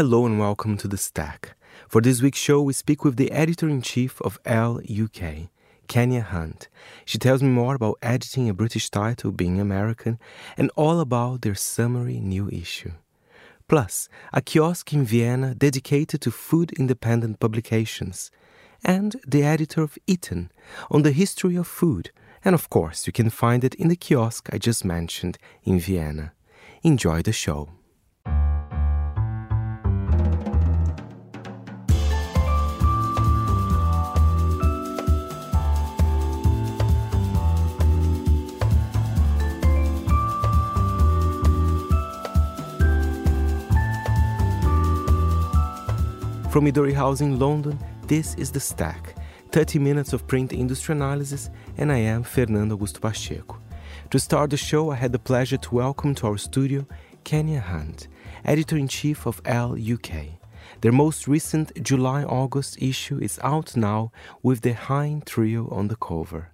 Hello 0.00 0.24
and 0.24 0.38
welcome 0.38 0.78
to 0.78 0.88
The 0.88 0.96
Stack. 0.96 1.58
For 1.86 2.00
this 2.00 2.22
week's 2.22 2.38
show, 2.38 2.62
we 2.62 2.72
speak 2.72 3.04
with 3.04 3.16
the 3.16 3.30
editor 3.32 3.68
in 3.68 3.82
chief 3.82 4.18
of 4.22 4.38
Elle 4.46 4.80
UK, 4.88 5.50
Kenya 5.88 6.22
Hunt. 6.22 6.70
She 7.04 7.18
tells 7.18 7.42
me 7.42 7.50
more 7.50 7.74
about 7.74 7.98
editing 8.00 8.48
a 8.48 8.54
British 8.54 8.88
title, 8.88 9.30
being 9.30 9.60
American, 9.60 10.18
and 10.56 10.70
all 10.74 11.00
about 11.00 11.42
their 11.42 11.54
summery 11.54 12.18
new 12.18 12.48
issue. 12.48 12.92
Plus, 13.68 14.08
a 14.32 14.40
kiosk 14.40 14.90
in 14.94 15.04
Vienna 15.04 15.54
dedicated 15.54 16.22
to 16.22 16.30
food 16.30 16.72
independent 16.78 17.38
publications, 17.38 18.30
and 18.82 19.16
the 19.28 19.42
editor 19.42 19.82
of 19.82 19.98
Eaten 20.06 20.50
on 20.90 21.02
the 21.02 21.12
history 21.12 21.56
of 21.56 21.66
food. 21.66 22.10
And 22.42 22.54
of 22.54 22.70
course, 22.70 23.06
you 23.06 23.12
can 23.12 23.28
find 23.28 23.64
it 23.64 23.74
in 23.74 23.88
the 23.88 23.96
kiosk 23.96 24.48
I 24.50 24.56
just 24.56 24.82
mentioned 24.82 25.36
in 25.62 25.78
Vienna. 25.78 26.32
Enjoy 26.82 27.20
the 27.20 27.32
show. 27.34 27.68
From 46.50 46.64
Midori 46.64 46.92
House 46.92 47.20
in 47.20 47.38
London, 47.38 47.78
this 48.08 48.34
is 48.34 48.50
The 48.50 48.58
Stack, 48.58 49.14
30 49.52 49.78
minutes 49.78 50.12
of 50.12 50.26
print 50.26 50.52
industry 50.52 50.96
analysis, 50.96 51.48
and 51.76 51.92
I 51.92 51.98
am 51.98 52.24
Fernando 52.24 52.76
Augusto 52.76 53.00
Pacheco. 53.00 53.56
To 54.10 54.18
start 54.18 54.50
the 54.50 54.56
show, 54.56 54.90
I 54.90 54.96
had 54.96 55.12
the 55.12 55.20
pleasure 55.20 55.58
to 55.58 55.74
welcome 55.76 56.12
to 56.16 56.26
our 56.26 56.36
studio 56.36 56.84
Kenya 57.22 57.60
Hunt, 57.60 58.08
editor 58.44 58.76
in 58.76 58.88
chief 58.88 59.28
of 59.28 59.40
Elle 59.44 59.78
UK. 59.80 60.40
Their 60.80 60.90
most 60.90 61.28
recent 61.28 61.70
July 61.84 62.24
August 62.24 62.82
issue 62.82 63.20
is 63.20 63.38
out 63.44 63.76
now 63.76 64.10
with 64.42 64.62
the 64.62 64.72
Haim 64.72 65.22
Trio 65.22 65.68
on 65.68 65.86
the 65.86 65.94
cover. 65.94 66.50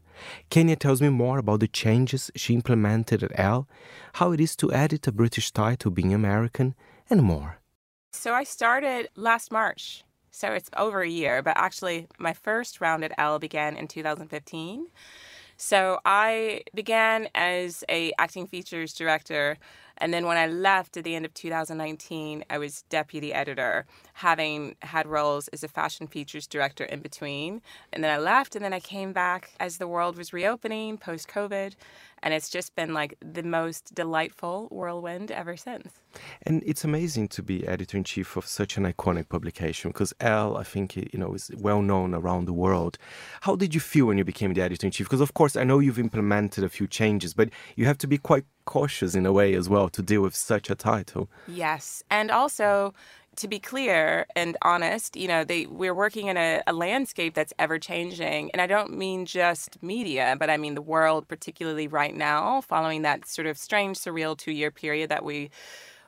Kenya 0.51 0.77
tells 0.77 1.01
me 1.01 1.09
more 1.09 1.39
about 1.39 1.61
the 1.61 1.69
changes 1.69 2.31
she 2.37 2.53
implemented 2.53 3.23
at 3.23 3.33
Elle, 3.41 3.67
how 4.13 4.33
it 4.33 4.41
is 4.43 4.57
to 4.57 4.71
edit 4.75 5.07
a 5.07 5.13
British 5.13 5.53
title 5.53 5.91
being 5.91 6.13
American, 6.13 6.75
and 7.09 7.23
more. 7.23 7.61
So 8.11 8.33
I 8.35 8.45
started 8.45 9.09
last 9.17 9.53
March. 9.53 10.05
So 10.31 10.53
it's 10.53 10.71
over 10.77 11.03
a 11.03 11.09
year, 11.09 11.43
but 11.43 11.57
actually 11.57 12.09
my 12.19 12.33
first 12.33 12.81
round 12.81 13.05
at 13.05 13.13
Elle 13.19 13.39
began 13.39 13.77
in 13.77 13.89
2015. 13.89 14.87
So 15.57 15.99
I 16.05 16.63
began 16.75 17.29
as 17.35 17.85
a 17.89 18.13
acting 18.19 18.47
features 18.47 18.93
director 18.93 19.57
and 19.99 20.13
then 20.13 20.27
when 20.27 20.37
I 20.37 20.47
left 20.47 20.97
at 20.97 21.05
the 21.05 21.15
end 21.15 21.25
of 21.25 21.33
2019, 21.33 22.45
I 22.51 22.59
was 22.59 22.83
deputy 22.91 23.33
editor, 23.33 23.87
having 24.15 24.77
had 24.83 25.07
roles 25.07 25.49
as 25.49 25.65
a 25.65 25.69
fashion 25.69 26.07
features 26.07 26.47
director 26.47 26.85
in 26.85 27.01
between. 27.01 27.63
And 27.93 28.05
then 28.05 28.11
I 28.11 28.19
left, 28.19 28.55
and 28.55 28.65
then 28.65 28.75
I 28.75 28.81
came 28.81 29.13
back 29.13 29.53
as 29.59 29.79
the 29.79 29.89
world 29.89 30.19
was 30.19 30.33
reopening 30.33 30.99
post 30.99 31.29
COVID. 31.29 31.75
And 32.23 32.35
it's 32.35 32.49
just 32.49 32.75
been 32.75 32.93
like 32.95 33.17
the 33.21 33.43
most 33.43 33.95
delightful 33.95 34.69
whirlwind 34.71 35.31
ever 35.31 35.57
since. 35.57 36.01
And 36.43 36.63
it's 36.67 36.83
amazing 36.83 37.29
to 37.29 37.43
be 37.43 37.67
editor 37.69 37.97
in 37.97 38.05
chief 38.05 38.37
of 38.37 38.47
such 38.47 38.77
an 38.77 38.91
iconic 38.91 39.29
publication 39.29 39.91
because 39.91 40.13
Elle, 40.21 40.57
I 40.57 40.63
think, 40.63 40.97
you 40.97 41.19
know, 41.19 41.35
is 41.35 41.51
well 41.59 41.83
known 41.83 42.15
around 42.15 42.47
the 42.47 42.53
world. 42.53 42.99
How 43.43 43.55
did 43.55 43.75
you 43.75 43.81
feel 43.81 44.07
when 44.07 44.19
you 44.19 44.25
became 44.25 44.55
the 44.55 44.63
editor 44.63 44.87
in 44.87 44.91
chief? 44.91 45.07
Because 45.07 45.21
of 45.21 45.35
course, 45.35 45.57
I 45.57 45.65
know 45.65 45.79
you've 45.79 45.99
implemented 45.99 46.65
a 46.65 46.69
few 46.69 46.87
changes, 46.87 47.35
but 47.35 47.51
you 47.77 47.87
have 47.87 47.99
to 47.99 48.07
be 48.07 48.19
quite 48.19 48.45
cautious 48.65 49.15
in 49.15 49.25
a 49.25 49.33
way 49.33 49.55
as 49.55 49.69
well 49.69 49.89
to 49.89 50.03
deal 50.03 50.23
with 50.23 50.35
such 50.35 50.71
a 50.71 50.75
title. 50.75 51.29
Yes, 51.47 52.03
and 52.11 52.31
also 52.31 52.93
to 53.37 53.49
be 53.49 53.59
clear 53.59 54.27
and 54.35 54.57
honest, 54.63 55.17
you 55.17 55.29
know, 55.29 55.45
they 55.45 55.67
we're 55.67 55.95
working 55.95 56.29
in 56.29 56.37
a, 56.37 56.63
a 56.67 56.73
landscape 56.73 57.35
that's 57.35 57.53
ever 57.59 57.79
changing, 57.79 58.51
and 58.53 58.61
I 58.61 58.67
don't 58.67 58.97
mean 58.97 59.27
just 59.27 59.83
media, 59.83 60.37
but 60.39 60.51
I 60.51 60.57
mean 60.57 60.75
the 60.75 60.83
world, 60.83 61.29
particularly 61.29 61.87
right 61.89 62.15
now, 62.15 62.61
following 62.63 63.03
that 63.03 63.27
sort 63.27 63.47
of 63.47 63.59
strange, 63.59 63.99
surreal 63.99 64.37
two 64.37 64.53
year 64.53 64.71
period 64.71 65.11
that 65.11 65.25
we 65.25 65.51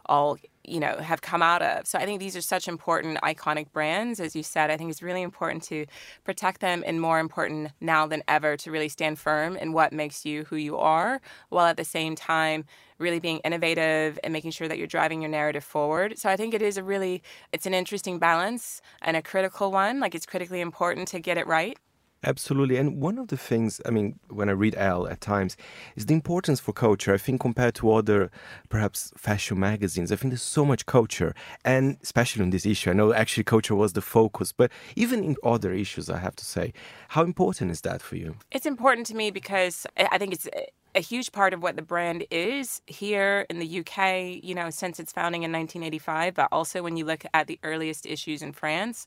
all 0.06 0.38
you 0.68 0.80
know 0.80 0.96
have 0.98 1.20
come 1.20 1.42
out 1.42 1.62
of. 1.62 1.86
So 1.86 1.98
i 1.98 2.04
think 2.04 2.20
these 2.20 2.36
are 2.36 2.40
such 2.40 2.68
important 2.68 3.18
iconic 3.22 3.72
brands 3.72 4.20
as 4.20 4.36
you 4.36 4.42
said. 4.42 4.70
I 4.70 4.76
think 4.76 4.90
it's 4.90 5.02
really 5.02 5.22
important 5.22 5.62
to 5.64 5.86
protect 6.24 6.60
them 6.60 6.82
and 6.86 7.00
more 7.00 7.18
important 7.18 7.72
now 7.80 8.06
than 8.06 8.22
ever 8.28 8.56
to 8.58 8.70
really 8.70 8.88
stand 8.88 9.18
firm 9.18 9.56
in 9.56 9.72
what 9.72 9.92
makes 9.92 10.24
you 10.24 10.44
who 10.44 10.56
you 10.56 10.76
are 10.76 11.20
while 11.48 11.66
at 11.66 11.76
the 11.76 11.84
same 11.84 12.14
time 12.14 12.64
really 12.98 13.20
being 13.20 13.38
innovative 13.38 14.18
and 14.24 14.32
making 14.32 14.50
sure 14.50 14.66
that 14.66 14.76
you're 14.76 14.86
driving 14.86 15.22
your 15.22 15.30
narrative 15.30 15.64
forward. 15.64 16.18
So 16.18 16.28
i 16.28 16.36
think 16.36 16.54
it 16.54 16.62
is 16.62 16.76
a 16.76 16.82
really 16.82 17.22
it's 17.52 17.66
an 17.66 17.74
interesting 17.74 18.18
balance 18.18 18.80
and 19.02 19.16
a 19.16 19.22
critical 19.22 19.70
one. 19.72 20.00
Like 20.00 20.14
it's 20.14 20.26
critically 20.26 20.60
important 20.60 21.08
to 21.08 21.20
get 21.20 21.38
it 21.38 21.46
right 21.46 21.78
Absolutely. 22.24 22.76
And 22.76 23.00
one 23.00 23.16
of 23.16 23.28
the 23.28 23.36
things, 23.36 23.80
I 23.86 23.90
mean, 23.90 24.18
when 24.28 24.48
I 24.48 24.52
read 24.52 24.74
Elle 24.76 25.06
at 25.06 25.20
times, 25.20 25.56
is 25.94 26.06
the 26.06 26.14
importance 26.14 26.58
for 26.58 26.72
culture. 26.72 27.14
I 27.14 27.16
think 27.16 27.40
compared 27.40 27.76
to 27.76 27.92
other, 27.92 28.30
perhaps, 28.68 29.12
fashion 29.16 29.60
magazines, 29.60 30.10
I 30.10 30.16
think 30.16 30.32
there's 30.32 30.42
so 30.42 30.64
much 30.64 30.84
culture. 30.86 31.32
And 31.64 31.96
especially 32.02 32.42
on 32.42 32.50
this 32.50 32.66
issue, 32.66 32.90
I 32.90 32.94
know 32.94 33.12
actually 33.12 33.44
culture 33.44 33.76
was 33.76 33.92
the 33.92 34.00
focus, 34.00 34.50
but 34.50 34.72
even 34.96 35.22
in 35.22 35.36
other 35.44 35.72
issues, 35.72 36.10
I 36.10 36.18
have 36.18 36.34
to 36.36 36.44
say, 36.44 36.72
how 37.08 37.22
important 37.22 37.70
is 37.70 37.82
that 37.82 38.02
for 38.02 38.16
you? 38.16 38.34
It's 38.50 38.66
important 38.66 39.06
to 39.08 39.14
me 39.14 39.30
because 39.30 39.86
I 39.96 40.18
think 40.18 40.32
it's 40.32 40.48
a 40.94 41.00
huge 41.00 41.30
part 41.30 41.54
of 41.54 41.62
what 41.62 41.76
the 41.76 41.82
brand 41.82 42.26
is 42.32 42.82
here 42.86 43.46
in 43.48 43.60
the 43.60 43.80
UK, 43.80 44.42
you 44.42 44.54
know, 44.54 44.70
since 44.70 44.98
its 44.98 45.12
founding 45.12 45.44
in 45.44 45.52
1985, 45.52 46.34
but 46.34 46.48
also 46.50 46.82
when 46.82 46.96
you 46.96 47.04
look 47.04 47.24
at 47.32 47.46
the 47.46 47.60
earliest 47.62 48.06
issues 48.06 48.42
in 48.42 48.52
France, 48.52 49.06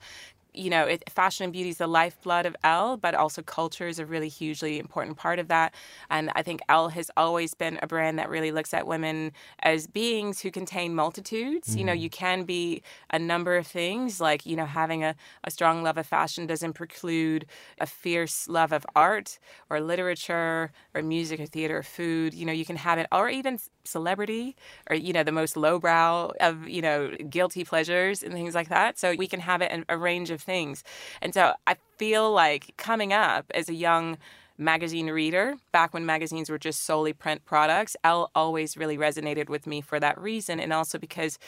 you 0.54 0.70
know, 0.70 0.86
it, 0.86 1.10
fashion 1.10 1.46
and 1.46 1.54
beauty 1.54 1.70
is 1.70 1.78
the 1.78 1.88
lifeblood 1.88 2.46
of 2.46 2.56
Elle, 2.64 2.98
but 2.98 3.16
also 3.16 3.42
culture 3.42 3.88
is 3.88 4.00
a 4.00 4.06
really 4.06 4.28
hugely 4.28 4.80
important 4.80 5.18
part 5.18 5.40
of 5.40 5.48
that. 5.48 5.74
And 6.10 6.32
I 6.36 6.44
think 6.44 6.62
Elle 6.68 6.90
has 6.90 7.10
always 7.16 7.54
been 7.54 7.80
a 7.82 7.88
brand 7.88 8.20
that 8.20 8.30
really 8.30 8.52
looks 8.52 8.74
at 8.74 8.86
women 8.86 9.32
as 9.64 9.88
beings 9.88 10.42
who 10.42 10.52
contain 10.52 10.94
multitudes. 10.94 11.70
Mm-hmm. 11.70 11.80
You 11.80 11.86
know, 11.86 11.92
mm-hmm. 11.94 12.02
you 12.02 12.10
can 12.10 12.44
be 12.44 12.84
a 13.12 13.20
number 13.20 13.56
of 13.56 13.68
things, 13.68 14.20
like, 14.20 14.46
you 14.46 14.56
know, 14.56 14.66
having 14.66 15.04
a, 15.04 15.16
a 15.44 15.52
strong 15.52 15.84
love 15.84 15.98
of 15.98 16.06
fashion 16.06 16.48
doesn't 16.48 16.74
preclude 16.74 17.46
a 17.80 17.86
fierce 17.86 18.48
love 18.48 18.72
of 18.72 18.86
art 18.96 19.40
or 19.70 19.80
literature 19.80 20.72
or 20.94 21.02
music 21.02 21.40
or 21.40 21.46
theater 21.46 21.78
or 21.78 21.84
food. 21.84 22.34
You 22.34 22.46
know, 22.46 22.54
you 22.54 22.66
can 22.66 22.76
have 22.76 22.98
it, 22.98 23.08
or 23.12 23.30
even 23.30 23.60
celebrity 23.84 24.56
or, 24.90 24.96
you 24.96 25.14
know, 25.14 25.24
the 25.24 25.32
most 25.32 25.56
lowbrow 25.56 26.32
of, 26.40 26.68
you 26.68 26.82
know, 26.82 27.10
guilty 27.30 27.64
pleasures 27.64 28.22
and 28.22 28.34
things 28.34 28.54
like 28.54 28.70
that. 28.70 29.00
So 29.00 29.16
we 29.18 29.28
can 29.28 29.40
have 29.40 29.62
it 29.62 29.72
in 29.72 29.86
a 29.90 29.98
range 29.98 30.30
of 30.30 30.41
things. 30.42 30.84
And 31.22 31.34
so 31.34 31.54
I 31.68 31.76
feel 31.98 32.32
like 32.32 32.74
coming 32.78 33.14
up 33.14 33.46
as 33.54 33.70
a 33.70 33.74
young 33.74 34.18
magazine 34.58 35.08
reader, 35.08 35.56
back 35.72 35.94
when 35.94 36.06
magazines 36.06 36.50
were 36.50 36.60
just 36.60 36.84
solely 36.84 37.14
print 37.14 37.44
products, 37.46 37.96
Elle 38.04 38.30
always 38.36 38.78
really 38.78 38.98
resonated 38.98 39.50
with 39.50 39.66
me 39.66 39.82
for 39.82 40.00
that 40.00 40.20
reason. 40.20 40.60
And 40.60 40.72
also 40.72 41.00
because 41.00 41.40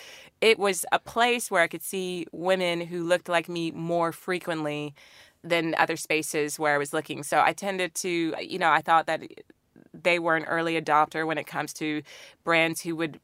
it 0.41 0.57
was 0.57 0.85
a 0.91 0.99
place 0.99 1.51
where 1.51 1.61
I 1.61 1.67
could 1.67 1.83
see 1.83 2.25
women 2.31 2.81
who 2.81 3.03
looked 3.03 3.29
like 3.29 3.47
me 3.47 3.71
more 3.71 4.11
frequently 4.11 4.93
than 5.43 5.75
other 5.77 5.97
spaces 5.97 6.57
where 6.57 6.73
I 6.73 6.77
was 6.77 6.93
looking. 6.93 7.21
So 7.21 7.41
I 7.41 7.53
tended 7.53 7.93
to, 7.95 8.33
you 8.41 8.57
know, 8.57 8.71
I 8.71 8.81
thought 8.81 9.07
that 9.07 9.21
they 9.93 10.17
were 10.17 10.35
an 10.35 10.45
early 10.45 10.79
adopter 10.79 11.27
when 11.27 11.37
it 11.37 11.45
comes 11.45 11.73
to 11.73 12.01
brands 12.43 12.81
who 12.81 12.95
would 12.95 13.19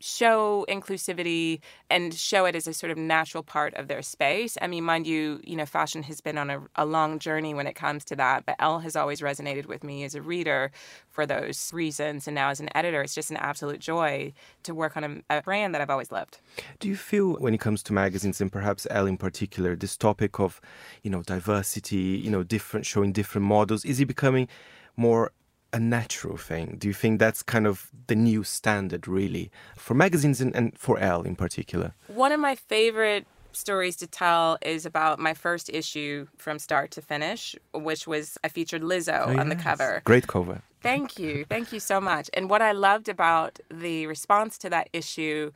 show 0.00 0.64
inclusivity 0.68 1.60
and 1.90 2.14
show 2.14 2.46
it 2.46 2.56
as 2.56 2.66
a 2.66 2.72
sort 2.72 2.90
of 2.90 2.98
natural 2.98 3.42
part 3.42 3.74
of 3.74 3.86
their 3.86 4.02
space. 4.02 4.56
I 4.60 4.66
mean, 4.66 4.84
mind 4.84 5.06
you, 5.06 5.40
you 5.44 5.56
know, 5.56 5.66
fashion 5.66 6.02
has 6.04 6.20
been 6.20 6.38
on 6.38 6.50
a, 6.50 6.62
a, 6.76 6.86
long 6.86 7.18
journey 7.18 7.54
when 7.54 7.66
it 7.66 7.74
comes 7.74 8.04
to 8.06 8.16
that, 8.16 8.46
but 8.46 8.56
Elle 8.58 8.80
has 8.80 8.96
always 8.96 9.20
resonated 9.20 9.66
with 9.66 9.84
me 9.84 10.02
as 10.04 10.14
a 10.14 10.22
reader 10.22 10.72
for 11.08 11.26
those 11.26 11.70
reasons. 11.72 12.26
And 12.26 12.34
now 12.34 12.48
as 12.48 12.60
an 12.60 12.70
editor, 12.74 13.02
it's 13.02 13.14
just 13.14 13.30
an 13.30 13.36
absolute 13.36 13.78
joy 13.78 14.32
to 14.62 14.74
work 14.74 14.96
on 14.96 15.22
a, 15.30 15.38
a 15.38 15.42
brand 15.42 15.74
that 15.74 15.82
I've 15.82 15.90
always 15.90 16.10
loved. 16.10 16.40
Do 16.78 16.88
you 16.88 16.96
feel 16.96 17.34
when 17.34 17.54
it 17.54 17.60
comes 17.60 17.82
to 17.84 17.92
magazines 17.92 18.40
and 18.40 18.50
perhaps 18.50 18.86
Elle 18.90 19.06
in 19.06 19.18
particular, 19.18 19.76
this 19.76 19.96
topic 19.96 20.40
of, 20.40 20.60
you 21.02 21.10
know, 21.10 21.22
diversity, 21.22 22.20
you 22.24 22.30
know, 22.30 22.42
different 22.42 22.86
showing 22.86 23.12
different 23.12 23.46
models, 23.46 23.84
is 23.84 24.00
it 24.00 24.06
becoming 24.06 24.48
more 24.96 25.32
a 25.72 25.78
natural 25.78 26.36
thing? 26.36 26.76
Do 26.78 26.88
you 26.88 26.94
think 26.94 27.18
that's 27.18 27.42
kind 27.42 27.66
of 27.66 27.90
the 28.06 28.16
new 28.16 28.44
standard, 28.44 29.06
really, 29.06 29.50
for 29.76 29.94
magazines 29.94 30.40
and, 30.40 30.54
and 30.54 30.76
for 30.78 30.98
Elle 30.98 31.22
in 31.22 31.36
particular? 31.36 31.94
One 32.08 32.32
of 32.32 32.40
my 32.40 32.54
favorite 32.54 33.26
stories 33.52 33.96
to 33.96 34.06
tell 34.06 34.58
is 34.62 34.86
about 34.86 35.18
my 35.18 35.34
first 35.34 35.68
issue 35.70 36.26
from 36.36 36.58
start 36.58 36.90
to 36.92 37.02
finish, 37.02 37.56
which 37.74 38.06
was 38.06 38.38
I 38.44 38.48
featured 38.48 38.82
Lizzo 38.82 39.26
oh, 39.26 39.38
on 39.38 39.48
yes. 39.48 39.48
the 39.48 39.56
cover. 39.56 40.02
Great 40.04 40.26
cover. 40.26 40.62
Thank 40.82 41.18
you. 41.18 41.44
Thank 41.48 41.72
you 41.72 41.80
so 41.80 42.00
much. 42.00 42.30
And 42.32 42.48
what 42.48 42.62
I 42.62 42.72
loved 42.72 43.08
about 43.08 43.58
the 43.70 44.06
response 44.06 44.56
to 44.58 44.70
that 44.70 44.88
issue 44.92 45.52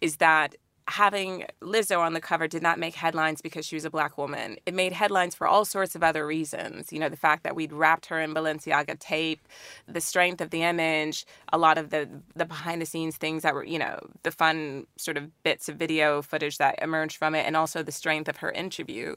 is 0.00 0.16
that 0.16 0.56
having 0.88 1.44
Lizzo 1.60 2.00
on 2.00 2.12
the 2.12 2.20
cover 2.20 2.48
did 2.48 2.62
not 2.62 2.78
make 2.78 2.94
headlines 2.94 3.40
because 3.40 3.64
she 3.64 3.76
was 3.76 3.84
a 3.84 3.90
black 3.90 4.18
woman. 4.18 4.56
It 4.66 4.74
made 4.74 4.92
headlines 4.92 5.34
for 5.34 5.46
all 5.46 5.64
sorts 5.64 5.94
of 5.94 6.02
other 6.02 6.26
reasons. 6.26 6.92
You 6.92 6.98
know, 6.98 7.08
the 7.08 7.16
fact 7.16 7.44
that 7.44 7.54
we'd 7.54 7.72
wrapped 7.72 8.06
her 8.06 8.20
in 8.20 8.34
Balenciaga 8.34 8.98
tape, 8.98 9.46
the 9.86 10.00
strength 10.00 10.40
of 10.40 10.50
the 10.50 10.62
image, 10.62 11.24
a 11.52 11.58
lot 11.58 11.78
of 11.78 11.90
the 11.90 12.08
the 12.34 12.44
behind 12.44 12.82
the 12.82 12.86
scenes 12.86 13.16
things 13.16 13.42
that 13.42 13.54
were, 13.54 13.64
you 13.64 13.78
know, 13.78 13.98
the 14.22 14.32
fun 14.32 14.86
sort 14.96 15.16
of 15.16 15.30
bits 15.42 15.68
of 15.68 15.76
video 15.76 16.20
footage 16.22 16.58
that 16.58 16.78
emerged 16.82 17.16
from 17.16 17.34
it 17.34 17.46
and 17.46 17.56
also 17.56 17.82
the 17.82 17.92
strength 17.92 18.28
of 18.28 18.38
her 18.38 18.50
interview. 18.50 19.14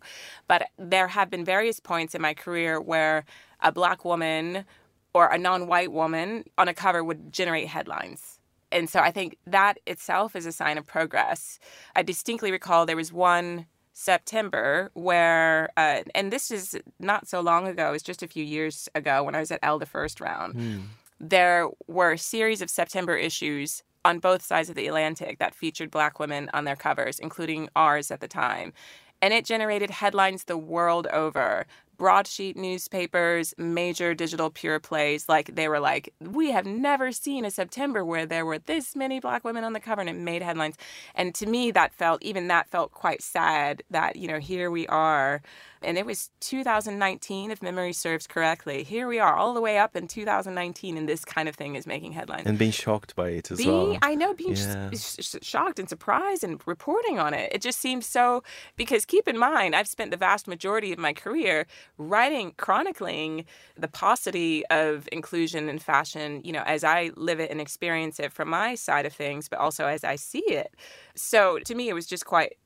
But 0.48 0.70
there 0.78 1.08
have 1.08 1.30
been 1.30 1.46
various 1.46 1.80
points 1.80 2.14
in 2.16 2.22
my 2.22 2.34
career 2.34 2.80
where 2.80 3.26
a 3.62 3.72
black 3.72 4.06
woman 4.06 4.66
or 5.14 5.28
a 5.28 5.38
non-white 5.38 5.92
woman 5.92 6.44
on 6.58 6.68
a 6.68 6.74
cover 6.74 7.04
would 7.04 7.32
generate 7.32 7.68
headlines 7.68 8.35
and 8.72 8.90
so 8.90 9.00
I 9.00 9.12
think 9.12 9.38
that 9.46 9.80
itself 9.86 10.36
is 10.36 10.46
a 10.46 10.52
sign 10.52 10.78
of 10.78 10.86
progress. 10.86 11.60
I 11.96 12.04
distinctly 12.04 12.52
recall 12.52 12.86
there 12.86 12.96
was 12.96 13.14
one 13.14 13.66
September 13.94 14.92
where, 14.94 15.70
uh, 15.78 16.02
and 16.14 16.32
this 16.32 16.52
is 16.52 16.78
not 17.00 17.28
so 17.28 17.40
long 17.40 17.68
ago, 17.68 17.94
it's 17.94 18.04
just 18.04 18.22
a 18.22 18.28
few 18.28 18.44
years 18.44 18.90
ago 18.94 19.24
when 19.24 19.36
I 19.36 19.40
was 19.40 19.52
at 19.52 19.60
Elle 19.64 19.80
the 19.80 19.86
first 19.86 20.20
round. 20.20 20.56
Mm. 20.56 20.82
There 21.20 21.70
were 21.88 22.12
a 22.12 22.18
series 22.18 22.62
of 22.62 22.70
September 22.70 23.16
issues 23.16 23.84
on 24.04 24.20
both 24.20 24.42
sides 24.44 24.70
of 24.70 24.76
the 24.76 24.88
Atlantic 24.88 25.40
that 25.40 25.56
featured 25.56 25.90
black 25.90 26.20
women 26.20 26.50
on 26.54 26.66
their 26.66 26.76
covers, 26.76 27.20
including 27.20 27.70
ours 27.76 28.12
at 28.12 28.20
the 28.20 28.28
time. 28.28 28.74
And 29.22 29.34
it 29.34 29.46
generated 29.46 29.90
headlines 29.90 30.44
the 30.44 30.58
world 30.58 31.08
over 31.08 31.66
broadsheet 31.98 32.58
newspapers, 32.58 33.54
major 33.58 34.14
digital 34.14 34.50
pure 34.50 34.80
plays, 34.80 35.28
like 35.30 35.56
they 35.56 35.68
were 35.68 35.80
like, 35.80 36.14
we 36.20 36.52
have 36.52 36.66
never 36.66 37.12
seen 37.12 37.46
a 37.46 37.52
September 37.52 38.04
where 38.04 38.26
there 38.26 38.46
were 38.46 38.60
this 38.60 38.96
many 38.96 39.20
black 39.20 39.44
women 39.44 39.64
on 39.64 39.74
the 39.74 39.80
cover 39.80 40.02
and 40.02 40.10
it 40.10 40.14
made 40.14 40.42
headlines. 40.42 40.76
And 41.14 41.34
to 41.36 41.46
me, 41.46 41.72
that 41.72 41.94
felt, 41.94 42.22
even 42.24 42.48
that 42.48 42.70
felt 42.70 42.92
quite 42.92 43.22
sad 43.22 43.84
that, 43.90 44.16
you 44.16 44.28
know, 44.28 44.40
here 44.40 44.70
we 44.70 44.88
are 44.88 45.42
and 45.86 45.98
it 45.98 46.06
was 46.06 46.32
2019, 46.42 47.52
if 47.52 47.62
memory 47.62 47.94
serves 47.94 48.28
correctly. 48.28 48.84
Here 48.84 49.08
we 49.08 49.20
are, 49.20 49.36
all 49.36 49.54
the 49.54 49.62
way 49.62 49.78
up 49.78 49.96
in 49.96 50.08
2019, 50.08 50.98
and 50.98 51.08
this 51.08 51.24
kind 51.24 51.48
of 51.48 51.56
thing 51.56 51.76
is 51.76 51.86
making 51.86 52.14
headlines. 52.14 52.48
And 52.48 52.58
being 52.58 52.72
shocked 52.72 53.16
by 53.16 53.30
it 53.30 53.52
as 53.52 53.60
being, 53.60 53.90
well. 53.90 54.00
I 54.02 54.16
know, 54.16 54.34
being 54.34 54.56
yeah. 54.56 54.90
sh- 54.92 55.18
sh- 55.20 55.36
shocked 55.42 55.80
and 55.80 55.88
surprised 55.88 56.44
and 56.44 56.60
reporting 56.66 57.20
on 57.20 57.34
it. 57.34 57.52
It 57.54 57.62
just 57.62 57.80
seems 57.80 58.06
so. 58.06 58.44
Because 58.76 59.06
keep 59.06 59.28
in 59.28 59.38
mind, 59.38 59.76
I've 59.76 59.88
spent 59.88 60.12
the 60.12 60.18
vast 60.18 60.48
majority 60.48 60.92
of 60.92 61.00
my 61.00 61.14
career 61.14 61.68
writing, 61.98 62.54
chronicling 62.58 63.46
the 63.78 63.88
paucity 63.88 64.66
of 64.68 65.08
inclusion 65.12 65.70
in 65.70 65.80
fashion, 65.80 66.42
you 66.44 66.52
know, 66.52 66.64
as 66.66 66.84
I 66.84 67.12
live 67.16 67.40
it 67.40 67.52
and 67.52 67.62
experience 67.62 68.20
it 68.20 68.32
from 68.32 68.50
my 68.50 68.76
side 68.76 69.06
of 69.06 69.14
things, 69.14 69.48
but 69.48 69.60
also 69.60 69.86
as 69.88 70.04
I 70.04 70.16
see 70.16 70.44
it. 70.48 70.74
So 71.16 71.60
to 71.60 71.76
me, 71.76 71.90
it 71.90 71.94
was 71.94 72.06
just 72.06 72.26
quite, 72.26 72.58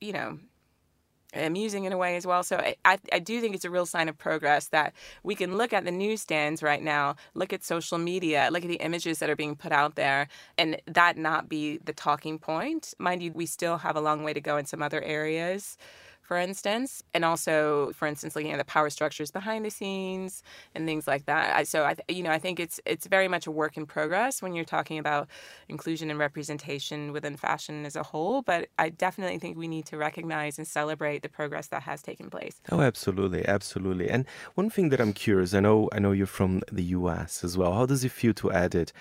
you 0.00 0.12
know, 0.12 0.38
amusing 1.34 1.84
in 1.84 1.92
a 1.92 1.96
way 1.96 2.16
as 2.16 2.26
well. 2.26 2.42
So 2.42 2.58
I, 2.84 2.98
I 3.10 3.18
do 3.18 3.40
think 3.40 3.54
it's 3.54 3.64
a 3.64 3.70
real 3.70 3.86
sign 3.86 4.08
of 4.08 4.18
progress 4.18 4.68
that 4.68 4.92
we 5.22 5.34
can 5.34 5.56
look 5.56 5.72
at 5.72 5.84
the 5.84 5.90
newsstands 5.90 6.62
right 6.62 6.82
now, 6.82 7.16
look 7.34 7.52
at 7.52 7.64
social 7.64 7.98
media, 7.98 8.48
look 8.52 8.62
at 8.62 8.68
the 8.68 8.76
images 8.76 9.18
that 9.20 9.30
are 9.30 9.36
being 9.36 9.56
put 9.56 9.72
out 9.72 9.94
there, 9.94 10.28
and 10.58 10.80
that 10.86 11.16
not 11.16 11.48
be 11.48 11.78
the 11.78 11.92
talking 11.92 12.38
point. 12.38 12.94
Mind 12.98 13.22
you, 13.22 13.32
we 13.32 13.46
still 13.46 13.78
have 13.78 13.96
a 13.96 14.00
long 14.00 14.24
way 14.24 14.32
to 14.32 14.40
go 14.40 14.56
in 14.56 14.66
some 14.66 14.82
other 14.82 15.00
areas 15.02 15.78
for 16.22 16.36
instance, 16.38 17.02
and 17.12 17.24
also, 17.24 17.92
for 17.92 18.06
instance, 18.06 18.34
looking 18.34 18.52
at 18.52 18.58
the 18.58 18.64
power 18.64 18.88
structures 18.90 19.30
behind 19.30 19.64
the 19.64 19.70
scenes 19.70 20.42
and 20.74 20.86
things 20.86 21.06
like 21.06 21.26
that. 21.26 21.68
So, 21.68 21.84
I, 21.84 21.96
you 22.08 22.22
know, 22.22 22.30
I 22.30 22.38
think 22.38 22.58
it's 22.60 22.80
it's 22.86 23.06
very 23.06 23.28
much 23.28 23.46
a 23.46 23.50
work 23.50 23.76
in 23.76 23.86
progress 23.86 24.40
when 24.42 24.54
you're 24.54 24.64
talking 24.64 24.98
about 24.98 25.28
inclusion 25.68 26.10
and 26.10 26.18
representation 26.18 27.12
within 27.12 27.36
fashion 27.36 27.84
as 27.84 27.96
a 27.96 28.02
whole. 28.02 28.42
But 28.42 28.68
I 28.78 28.88
definitely 28.88 29.38
think 29.38 29.56
we 29.56 29.68
need 29.68 29.86
to 29.86 29.96
recognize 29.96 30.58
and 30.58 30.66
celebrate 30.66 31.22
the 31.22 31.28
progress 31.28 31.68
that 31.68 31.82
has 31.82 32.02
taken 32.02 32.30
place. 32.30 32.60
Oh, 32.70 32.80
absolutely, 32.80 33.46
absolutely. 33.46 34.08
And 34.08 34.26
one 34.54 34.70
thing 34.70 34.88
that 34.90 35.00
I'm 35.00 35.12
curious, 35.12 35.52
I 35.54 35.60
know, 35.60 35.88
I 35.92 35.98
know 35.98 36.12
you're 36.12 36.26
from 36.26 36.62
the 36.70 36.84
U.S. 36.98 37.42
as 37.44 37.58
well. 37.58 37.72
How 37.72 37.86
does 37.86 38.04
it 38.04 38.12
feel 38.12 38.34
to 38.34 38.52
edit? 38.52 38.92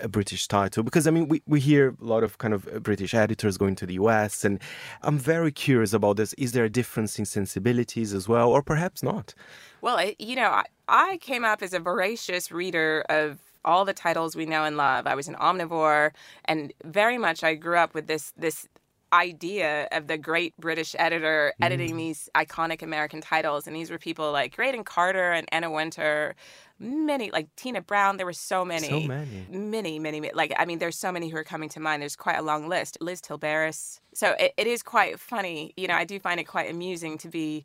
A 0.00 0.08
British 0.08 0.48
title? 0.48 0.82
Because 0.82 1.06
I 1.06 1.10
mean, 1.10 1.28
we, 1.28 1.42
we 1.46 1.60
hear 1.60 1.94
a 2.00 2.04
lot 2.04 2.22
of 2.22 2.38
kind 2.38 2.54
of 2.54 2.68
uh, 2.68 2.78
British 2.78 3.14
editors 3.14 3.56
going 3.58 3.74
to 3.76 3.86
the 3.86 3.94
US, 3.94 4.44
and 4.44 4.60
I'm 5.02 5.18
very 5.18 5.52
curious 5.52 5.92
about 5.92 6.16
this. 6.16 6.32
Is 6.34 6.52
there 6.52 6.64
a 6.64 6.70
difference 6.70 7.18
in 7.18 7.24
sensibilities 7.24 8.12
as 8.12 8.28
well, 8.28 8.50
or 8.50 8.62
perhaps 8.62 9.02
not? 9.02 9.34
Well, 9.80 9.98
you 10.18 10.36
know, 10.36 10.48
I, 10.48 10.64
I 10.88 11.16
came 11.18 11.44
up 11.44 11.62
as 11.62 11.72
a 11.74 11.80
voracious 11.80 12.52
reader 12.52 13.04
of 13.08 13.38
all 13.64 13.84
the 13.84 13.92
titles 13.92 14.34
we 14.34 14.46
know 14.46 14.64
and 14.64 14.76
love. 14.76 15.06
I 15.06 15.14
was 15.14 15.28
an 15.28 15.36
omnivore, 15.36 16.10
and 16.44 16.72
very 16.84 17.18
much 17.18 17.44
I 17.44 17.54
grew 17.54 17.76
up 17.76 17.94
with 17.94 18.06
this 18.06 18.32
this 18.36 18.68
idea 19.12 19.88
of 19.92 20.06
the 20.06 20.16
great 20.16 20.56
British 20.56 20.94
editor 20.98 21.52
mm. 21.60 21.64
editing 21.64 21.96
these 21.96 22.28
iconic 22.34 22.82
American 22.82 23.20
titles. 23.20 23.66
And 23.66 23.76
these 23.76 23.90
were 23.90 23.98
people 23.98 24.32
like 24.32 24.56
Graydon 24.56 24.84
Carter 24.84 25.32
and 25.32 25.46
Anna 25.52 25.70
Wintour, 25.70 26.34
many, 26.78 27.30
like 27.30 27.54
Tina 27.56 27.80
Brown. 27.80 28.16
There 28.16 28.26
were 28.26 28.32
so 28.32 28.64
many. 28.64 28.88
So 28.88 29.00
many. 29.00 29.46
Many, 29.50 29.98
many, 29.98 30.30
like, 30.32 30.52
I 30.58 30.64
mean, 30.64 30.78
there's 30.78 30.98
so 30.98 31.12
many 31.12 31.28
who 31.28 31.36
are 31.36 31.44
coming 31.44 31.68
to 31.70 31.80
mind. 31.80 32.02
There's 32.02 32.16
quite 32.16 32.38
a 32.38 32.42
long 32.42 32.68
list. 32.68 32.98
Liz 33.00 33.20
Tilberis. 33.20 34.00
So 34.14 34.34
it, 34.38 34.54
it 34.56 34.66
is 34.66 34.82
quite 34.82 35.20
funny. 35.20 35.74
You 35.76 35.88
know, 35.88 35.94
I 35.94 36.04
do 36.04 36.18
find 36.18 36.40
it 36.40 36.44
quite 36.44 36.70
amusing 36.70 37.18
to 37.18 37.28
be 37.28 37.64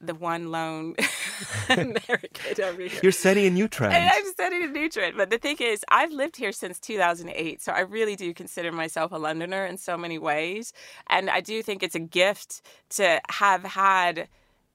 the 0.00 0.14
one 0.14 0.50
lone 0.50 0.94
American 1.68 2.64
over 2.64 2.82
here. 2.82 3.00
You're 3.02 3.12
setting 3.12 3.46
a 3.46 3.50
new 3.50 3.68
trend. 3.68 3.94
And 3.94 4.10
I'm 4.12 4.32
setting 4.36 4.62
a 4.62 4.66
new 4.66 4.88
trend. 4.88 5.16
But 5.16 5.30
the 5.30 5.38
thing 5.38 5.56
is, 5.60 5.84
I've 5.88 6.12
lived 6.12 6.36
here 6.36 6.52
since 6.52 6.78
2008. 6.80 7.62
So 7.62 7.72
I 7.72 7.80
really 7.80 8.16
do 8.16 8.32
consider 8.32 8.72
myself 8.72 9.12
a 9.12 9.16
Londoner 9.16 9.66
in 9.66 9.76
so 9.76 9.96
many 9.96 10.18
ways. 10.18 10.72
And 11.08 11.28
I 11.28 11.40
do 11.40 11.62
think 11.62 11.82
it's 11.82 11.94
a 11.94 12.00
gift 12.00 12.62
to 12.90 13.20
have 13.30 13.64
had, 13.64 14.28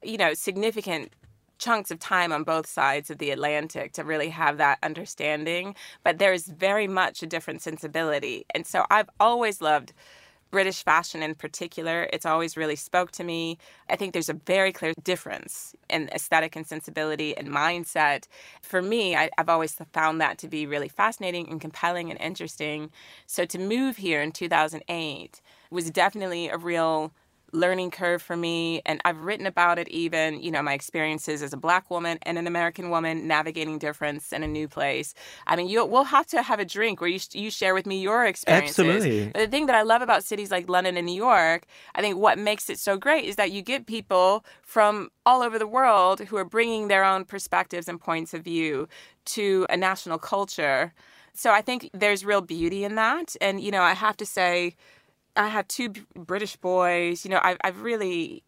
you 0.03 0.17
know, 0.17 0.33
significant 0.33 1.11
chunks 1.57 1.89
of 1.89 1.99
time 1.99 2.31
on 2.31 2.43
both 2.43 2.67
sides 2.67 3.09
of 3.09 3.17
the 3.17 3.31
Atlantic 3.31 3.93
to 3.93 4.03
really 4.03 4.29
have 4.29 4.57
that 4.57 4.77
understanding. 4.83 5.75
But 6.03 6.17
there's 6.19 6.47
very 6.47 6.87
much 6.87 7.23
a 7.23 7.27
different 7.27 7.61
sensibility. 7.61 8.45
And 8.53 8.67
so 8.67 8.85
I've 8.91 9.09
always 9.19 9.61
loved 9.61 9.93
British 10.55 10.85
fashion 10.85 11.21
in 11.21 11.35
particular, 11.35 12.07
it's 12.13 12.25
always 12.25 12.55
really 12.55 12.77
spoke 12.77 13.11
to 13.11 13.25
me. 13.25 13.57
I 13.89 13.97
think 13.97 14.13
there's 14.13 14.29
a 14.29 14.39
very 14.45 14.71
clear 14.71 14.93
difference 15.03 15.75
in 15.89 16.07
aesthetic 16.13 16.55
and 16.55 16.65
sensibility 16.65 17.35
and 17.35 17.49
mindset. 17.49 18.29
For 18.61 18.81
me, 18.81 19.17
I, 19.17 19.29
have 19.37 19.49
always 19.49 19.75
found 19.91 20.21
that 20.21 20.37
to 20.37 20.47
be 20.47 20.65
really 20.65 20.87
fascinating 20.87 21.49
and 21.49 21.59
compelling 21.59 22.09
and 22.09 22.17
interesting. 22.21 22.89
So 23.27 23.43
to 23.43 23.59
move 23.59 23.97
here 23.97 24.21
in 24.21 24.31
2008 24.31 25.41
was 25.71 25.91
definitely 25.91 26.47
a 26.47 26.55
real 26.55 27.11
learning 27.55 27.91
curve 27.91 28.21
for 28.21 28.37
me. 28.37 28.81
And 28.85 29.01
I've 29.05 29.23
written 29.23 29.45
about 29.45 29.79
it 29.79 29.87
even, 29.87 30.41
you 30.41 30.51
know, 30.51 30.61
my 30.61 30.73
experiences 30.73 31.41
as 31.41 31.53
a 31.53 31.57
black 31.57 31.89
woman 31.89 32.19
and 32.23 32.37
an 32.37 32.47
American 32.47 32.89
woman 32.89 33.27
navigating 33.27 33.79
difference 33.79 34.31
in 34.31 34.43
a 34.43 34.47
new 34.47 34.67
place. 34.67 35.13
I 35.47 35.55
mean, 35.55 35.67
you 35.67 35.85
we'll 35.85 36.03
have 36.03 36.27
to 36.27 36.41
have 36.41 36.59
a 36.59 36.65
drink 36.65 37.01
where 37.01 37.09
you, 37.09 37.19
you 37.33 37.49
share 37.49 37.73
with 37.73 37.85
me 37.85 38.01
your 38.01 38.25
experiences. 38.25 38.79
Absolutely. 38.79 39.31
But 39.33 39.39
the 39.39 39.47
thing 39.47 39.65
that 39.67 39.75
I 39.75 39.83
love 39.83 40.01
about 40.01 40.23
cities 40.23 40.51
like 40.51 40.69
London 40.69 40.97
and 40.97 41.05
New 41.05 41.15
York, 41.15 41.65
I 41.95 42.01
think 42.01 42.17
what 42.17 42.37
makes 42.37 42.69
it 42.69 42.79
so 42.79 42.97
great 42.97 43.25
is 43.25 43.35
that 43.37 43.51
you 43.51 43.61
get 43.61 43.85
people 43.85 44.45
from 44.61 45.09
all 45.25 45.41
over 45.41 45.57
the 45.57 45.67
world 45.67 46.19
who 46.19 46.37
are 46.37 46.45
bringing 46.45 46.87
their 46.87 47.03
own 47.03 47.25
perspectives 47.25 47.87
and 47.87 47.99
points 47.99 48.33
of 48.33 48.43
view 48.43 48.87
to 49.25 49.65
a 49.69 49.77
national 49.77 50.17
culture. 50.17 50.93
So 51.33 51.51
I 51.51 51.61
think 51.61 51.89
there's 51.93 52.23
real 52.23 52.41
beauty 52.41 52.83
in 52.83 52.95
that. 52.95 53.35
And, 53.41 53.61
you 53.61 53.71
know, 53.71 53.81
I 53.81 53.93
have 53.93 54.17
to 54.17 54.25
say, 54.25 54.75
I 55.35 55.49
have 55.49 55.67
two 55.67 55.89
British 56.15 56.55
boys. 56.55 57.25
You 57.25 57.31
know, 57.31 57.39
I've, 57.43 57.57
I've 57.63 57.81
really 57.81 58.43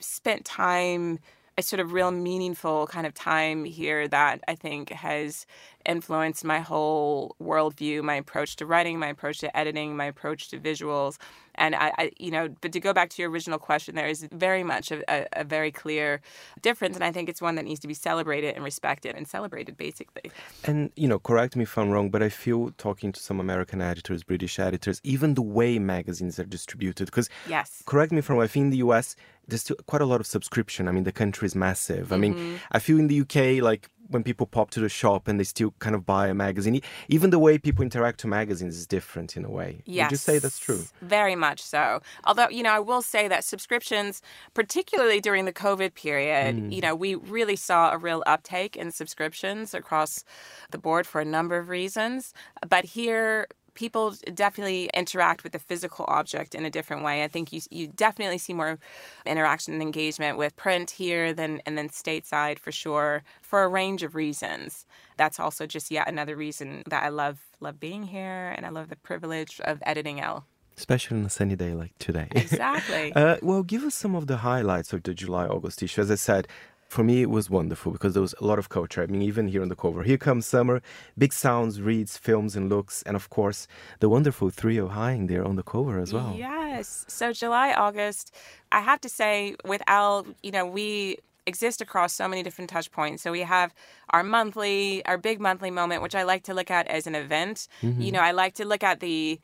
spent 0.00 0.44
time, 0.44 1.18
a 1.60 1.62
sort 1.62 1.80
of 1.80 1.92
real 1.92 2.10
meaningful 2.10 2.86
kind 2.86 3.06
of 3.06 3.12
time 3.12 3.64
here 3.64 4.08
that 4.08 4.40
I 4.48 4.54
think 4.54 4.90
has 4.90 5.46
influenced 5.84 6.42
my 6.44 6.60
whole 6.60 7.36
worldview, 7.40 8.02
my 8.02 8.14
approach 8.14 8.56
to 8.56 8.66
writing, 8.66 8.98
my 8.98 9.08
approach 9.08 9.38
to 9.40 9.54
editing, 9.56 9.96
my 9.96 10.06
approach 10.06 10.48
to 10.48 10.58
visuals. 10.58 11.18
And 11.56 11.74
I, 11.74 11.92
I 11.98 12.12
you 12.18 12.30
know, 12.30 12.48
but 12.62 12.72
to 12.72 12.80
go 12.80 12.92
back 12.94 13.10
to 13.10 13.22
your 13.22 13.30
original 13.30 13.58
question, 13.58 13.94
there 13.94 14.08
is 14.08 14.26
very 14.32 14.62
much 14.62 14.90
a, 14.90 14.98
a, 15.14 15.26
a, 15.40 15.44
very 15.44 15.70
clear 15.70 16.22
difference, 16.62 16.96
and 16.96 17.04
I 17.04 17.12
think 17.12 17.28
it's 17.28 17.42
one 17.42 17.56
that 17.56 17.64
needs 17.64 17.80
to 17.80 17.88
be 17.88 17.94
celebrated 17.94 18.54
and 18.54 18.64
respected 18.64 19.14
and 19.16 19.28
celebrated, 19.28 19.76
basically. 19.76 20.30
And 20.64 20.90
you 20.96 21.08
know, 21.08 21.18
correct 21.18 21.56
me 21.56 21.64
if 21.64 21.76
I'm 21.76 21.90
wrong, 21.90 22.08
but 22.08 22.22
I 22.22 22.30
feel 22.30 22.70
talking 22.78 23.12
to 23.12 23.20
some 23.20 23.40
American 23.40 23.82
editors, 23.82 24.22
British 24.22 24.58
editors, 24.58 25.00
even 25.04 25.34
the 25.34 25.42
way 25.42 25.78
magazines 25.78 26.38
are 26.38 26.44
distributed, 26.44 27.06
because 27.06 27.28
yes, 27.46 27.82
correct 27.84 28.12
me 28.12 28.18
if 28.18 28.30
I'm 28.30 28.36
wrong. 28.36 28.44
I 28.44 28.46
think 28.46 28.64
in 28.64 28.70
the 28.70 28.78
U.S. 28.88 29.16
there's 29.50 29.62
still 29.62 29.76
quite 29.86 30.02
a 30.02 30.06
lot 30.06 30.20
of 30.20 30.26
subscription. 30.26 30.88
I 30.88 30.92
mean, 30.92 31.04
the 31.04 31.12
country 31.12 31.46
is 31.46 31.54
massive. 31.54 32.06
Mm-hmm. 32.06 32.14
I 32.14 32.16
mean, 32.18 32.34
mm-hmm. 32.34 32.56
I 32.72 32.78
feel 32.78 32.98
in 32.98 33.08
the 33.08 33.20
UK 33.20 33.62
like 33.62 33.88
when 34.10 34.24
people 34.24 34.46
pop 34.46 34.70
to 34.70 34.80
the 34.80 34.88
shop 34.88 35.28
and 35.28 35.38
they 35.38 35.44
still 35.44 35.72
kind 35.78 35.94
of 35.94 36.04
buy 36.04 36.28
a 36.28 36.34
magazine. 36.34 36.80
Even 37.08 37.30
the 37.30 37.38
way 37.38 37.58
people 37.58 37.82
interact 37.82 38.18
to 38.20 38.26
magazines 38.26 38.76
is 38.76 38.86
different 38.86 39.36
in 39.36 39.44
a 39.44 39.50
way. 39.50 39.82
Yes. 39.86 40.06
Would 40.06 40.10
you 40.10 40.16
say 40.16 40.38
that's 40.38 40.58
true? 40.58 40.82
Very 41.00 41.36
much 41.36 41.62
so. 41.62 42.00
Although, 42.24 42.48
you 42.48 42.62
know, 42.62 42.72
I 42.72 42.80
will 42.80 43.02
say 43.02 43.28
that 43.28 43.44
subscriptions, 43.44 44.20
particularly 44.52 45.20
during 45.20 45.44
the 45.44 45.52
COVID 45.52 45.94
period, 45.94 46.56
mm. 46.56 46.72
you 46.72 46.80
know, 46.80 46.94
we 46.94 47.14
really 47.14 47.56
saw 47.56 47.92
a 47.92 47.98
real 47.98 48.24
uptake 48.26 48.76
in 48.76 48.90
subscriptions 48.90 49.74
across 49.74 50.24
the 50.72 50.78
board 50.78 51.06
for 51.06 51.20
a 51.20 51.24
number 51.24 51.56
of 51.56 51.68
reasons. 51.68 52.34
But 52.68 52.84
here, 52.84 53.46
people 53.80 54.14
definitely 54.34 54.90
interact 54.92 55.42
with 55.42 55.52
the 55.52 55.58
physical 55.58 56.04
object 56.06 56.54
in 56.54 56.66
a 56.66 56.70
different 56.70 57.02
way. 57.02 57.24
I 57.24 57.28
think 57.28 57.50
you 57.50 57.62
you 57.70 57.86
definitely 57.86 58.36
see 58.36 58.52
more 58.52 58.78
interaction 59.24 59.72
and 59.72 59.82
engagement 59.82 60.36
with 60.36 60.54
print 60.54 60.90
here 60.90 61.32
than 61.32 61.62
and 61.64 61.78
then 61.78 61.88
stateside 61.88 62.58
for 62.58 62.72
sure 62.72 63.22
for 63.40 63.62
a 63.64 63.68
range 63.68 64.02
of 64.02 64.14
reasons. 64.14 64.84
That's 65.16 65.40
also 65.40 65.66
just 65.66 65.90
yet 65.90 66.06
another 66.08 66.36
reason 66.36 66.82
that 66.92 67.02
I 67.02 67.08
love 67.08 67.38
love 67.60 67.80
being 67.80 68.02
here 68.02 68.54
and 68.54 68.66
I 68.66 68.68
love 68.68 68.88
the 68.90 68.96
privilege 69.10 69.54
of 69.70 69.82
editing 69.92 70.20
Elle 70.20 70.44
especially 70.76 71.18
on 71.18 71.26
a 71.26 71.34
sunny 71.38 71.56
day 71.64 71.72
like 71.82 71.94
today. 71.98 72.28
Exactly. 72.44 73.12
uh, 73.14 73.36
well, 73.42 73.62
give 73.62 73.82
us 73.88 73.94
some 73.94 74.14
of 74.20 74.24
the 74.26 74.38
highlights 74.50 74.94
of 74.94 75.02
the 75.02 75.12
July 75.12 75.46
August 75.46 75.82
issue. 75.82 76.00
As 76.00 76.10
I 76.10 76.14
said, 76.14 76.48
for 76.90 77.04
me, 77.04 77.22
it 77.22 77.30
was 77.30 77.48
wonderful 77.48 77.92
because 77.92 78.14
there 78.14 78.20
was 78.20 78.34
a 78.40 78.44
lot 78.44 78.58
of 78.58 78.68
culture. 78.68 79.00
I 79.00 79.06
mean, 79.06 79.22
even 79.22 79.46
here 79.46 79.62
on 79.62 79.68
the 79.68 79.76
cover, 79.76 80.02
here 80.02 80.18
comes 80.18 80.44
summer, 80.44 80.82
big 81.16 81.32
sounds, 81.32 81.80
reads, 81.80 82.18
films, 82.18 82.56
and 82.56 82.68
looks, 82.68 83.04
and 83.04 83.14
of 83.14 83.30
course, 83.30 83.68
the 84.00 84.08
wonderful 84.08 84.50
trio 84.50 84.88
Haim 84.88 85.28
there 85.28 85.44
on 85.44 85.54
the 85.54 85.62
cover 85.62 86.00
as 86.00 86.12
well. 86.12 86.34
Yes. 86.36 87.04
So 87.06 87.32
July, 87.32 87.72
August, 87.72 88.34
I 88.72 88.80
have 88.80 89.00
to 89.02 89.08
say, 89.08 89.54
with 89.64 89.82
Elle, 89.86 90.26
you 90.42 90.50
know, 90.50 90.66
we 90.66 91.18
exist 91.46 91.80
across 91.80 92.12
so 92.12 92.26
many 92.26 92.42
different 92.42 92.70
touch 92.70 92.90
points. 92.90 93.22
So 93.22 93.30
we 93.30 93.42
have 93.42 93.72
our 94.10 94.24
monthly, 94.24 95.04
our 95.06 95.16
big 95.16 95.40
monthly 95.40 95.70
moment, 95.70 96.02
which 96.02 96.16
I 96.16 96.24
like 96.24 96.42
to 96.44 96.54
look 96.54 96.72
at 96.72 96.88
as 96.88 97.06
an 97.06 97.14
event. 97.14 97.68
Mm-hmm. 97.82 98.00
You 98.00 98.12
know, 98.12 98.20
I 98.20 98.32
like 98.32 98.54
to 98.54 98.64
look 98.64 98.82
at 98.82 98.98
the 98.98 99.40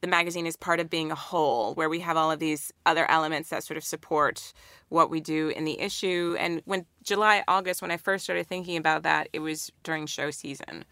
the 0.00 0.06
magazine 0.06 0.46
is 0.46 0.56
part 0.56 0.80
of 0.80 0.90
being 0.90 1.10
a 1.10 1.16
whole, 1.16 1.74
where 1.74 1.88
we 1.88 2.00
have 2.00 2.16
all 2.16 2.30
of 2.30 2.38
these 2.38 2.72
other 2.84 3.10
elements 3.10 3.48
that 3.48 3.64
sort 3.64 3.76
of 3.76 3.84
support 3.84 4.52
what 4.88 5.10
we 5.10 5.20
do 5.20 5.48
in 5.48 5.64
the 5.64 5.80
issue. 5.80 6.36
And 6.38 6.62
when 6.64 6.86
July, 7.02 7.42
August, 7.48 7.82
when 7.82 7.90
I 7.90 7.96
first 7.96 8.24
started 8.24 8.46
thinking 8.46 8.76
about 8.76 9.02
that, 9.04 9.28
it 9.32 9.40
was 9.40 9.72
during 9.82 10.06
show 10.06 10.30
season. 10.30 10.84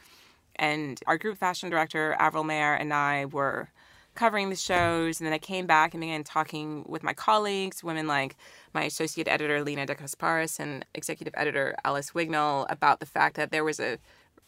And 0.57 1.01
our 1.07 1.19
group 1.19 1.39
fashion 1.39 1.71
director, 1.71 2.17
Avril 2.19 2.45
Mair, 2.45 2.75
and 2.75 2.95
I 2.95 3.27
were 3.27 3.69
covering 4.15 4.51
the 4.51 4.57
shows. 4.57 5.21
And 5.21 5.27
then 5.27 5.35
I 5.35 5.39
came 5.39 5.67
back 5.67 5.93
and 5.93 6.01
began 6.01 6.25
talking 6.25 6.85
with 6.89 7.03
my 7.03 7.13
colleagues, 7.13 7.85
women 7.85 8.07
like 8.07 8.37
my 8.73 8.85
associate 8.85 9.29
editor, 9.29 9.63
Lena 9.63 9.87
de 9.87 9.95
Casparis 9.95 10.59
and 10.59 10.85
executive 10.95 11.35
editor, 11.37 11.75
Alice 11.85 12.13
Wignall, 12.13 12.67
about 12.71 13.01
the 13.01 13.07
fact 13.07 13.37
that 13.37 13.51
there 13.51 13.65
was 13.65 13.81
a, 13.81 13.99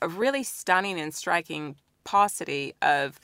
a 0.00 0.08
really 0.08 0.42
stunning 0.42 1.00
and 1.00 1.12
striking 1.12 1.76
paucity 2.04 2.74
of 2.80 3.18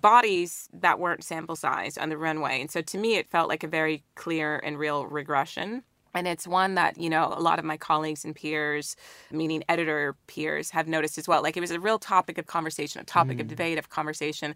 bodies 0.00 0.68
that 0.72 0.98
weren't 0.98 1.24
sample 1.24 1.56
size 1.56 1.96
on 1.98 2.08
the 2.08 2.18
runway. 2.18 2.60
And 2.60 2.70
so 2.70 2.80
to 2.82 2.98
me, 2.98 3.16
it 3.16 3.30
felt 3.30 3.48
like 3.48 3.64
a 3.64 3.68
very 3.68 4.02
clear 4.14 4.58
and 4.58 4.78
real 4.78 5.06
regression. 5.06 5.82
And 6.14 6.26
it's 6.26 6.46
one 6.46 6.76
that, 6.76 6.96
you 6.98 7.10
know, 7.10 7.34
a 7.36 7.40
lot 7.40 7.58
of 7.58 7.64
my 7.64 7.76
colleagues 7.76 8.24
and 8.24 8.34
peers, 8.34 8.96
meaning 9.30 9.62
editor 9.68 10.16
peers, 10.28 10.70
have 10.70 10.88
noticed 10.88 11.18
as 11.18 11.28
well. 11.28 11.42
Like 11.42 11.58
it 11.58 11.60
was 11.60 11.70
a 11.70 11.78
real 11.78 11.98
topic 11.98 12.38
of 12.38 12.46
conversation, 12.46 13.02
a 13.02 13.04
topic 13.04 13.36
mm. 13.36 13.40
of 13.42 13.48
debate, 13.48 13.76
of 13.76 13.90
conversation. 13.90 14.54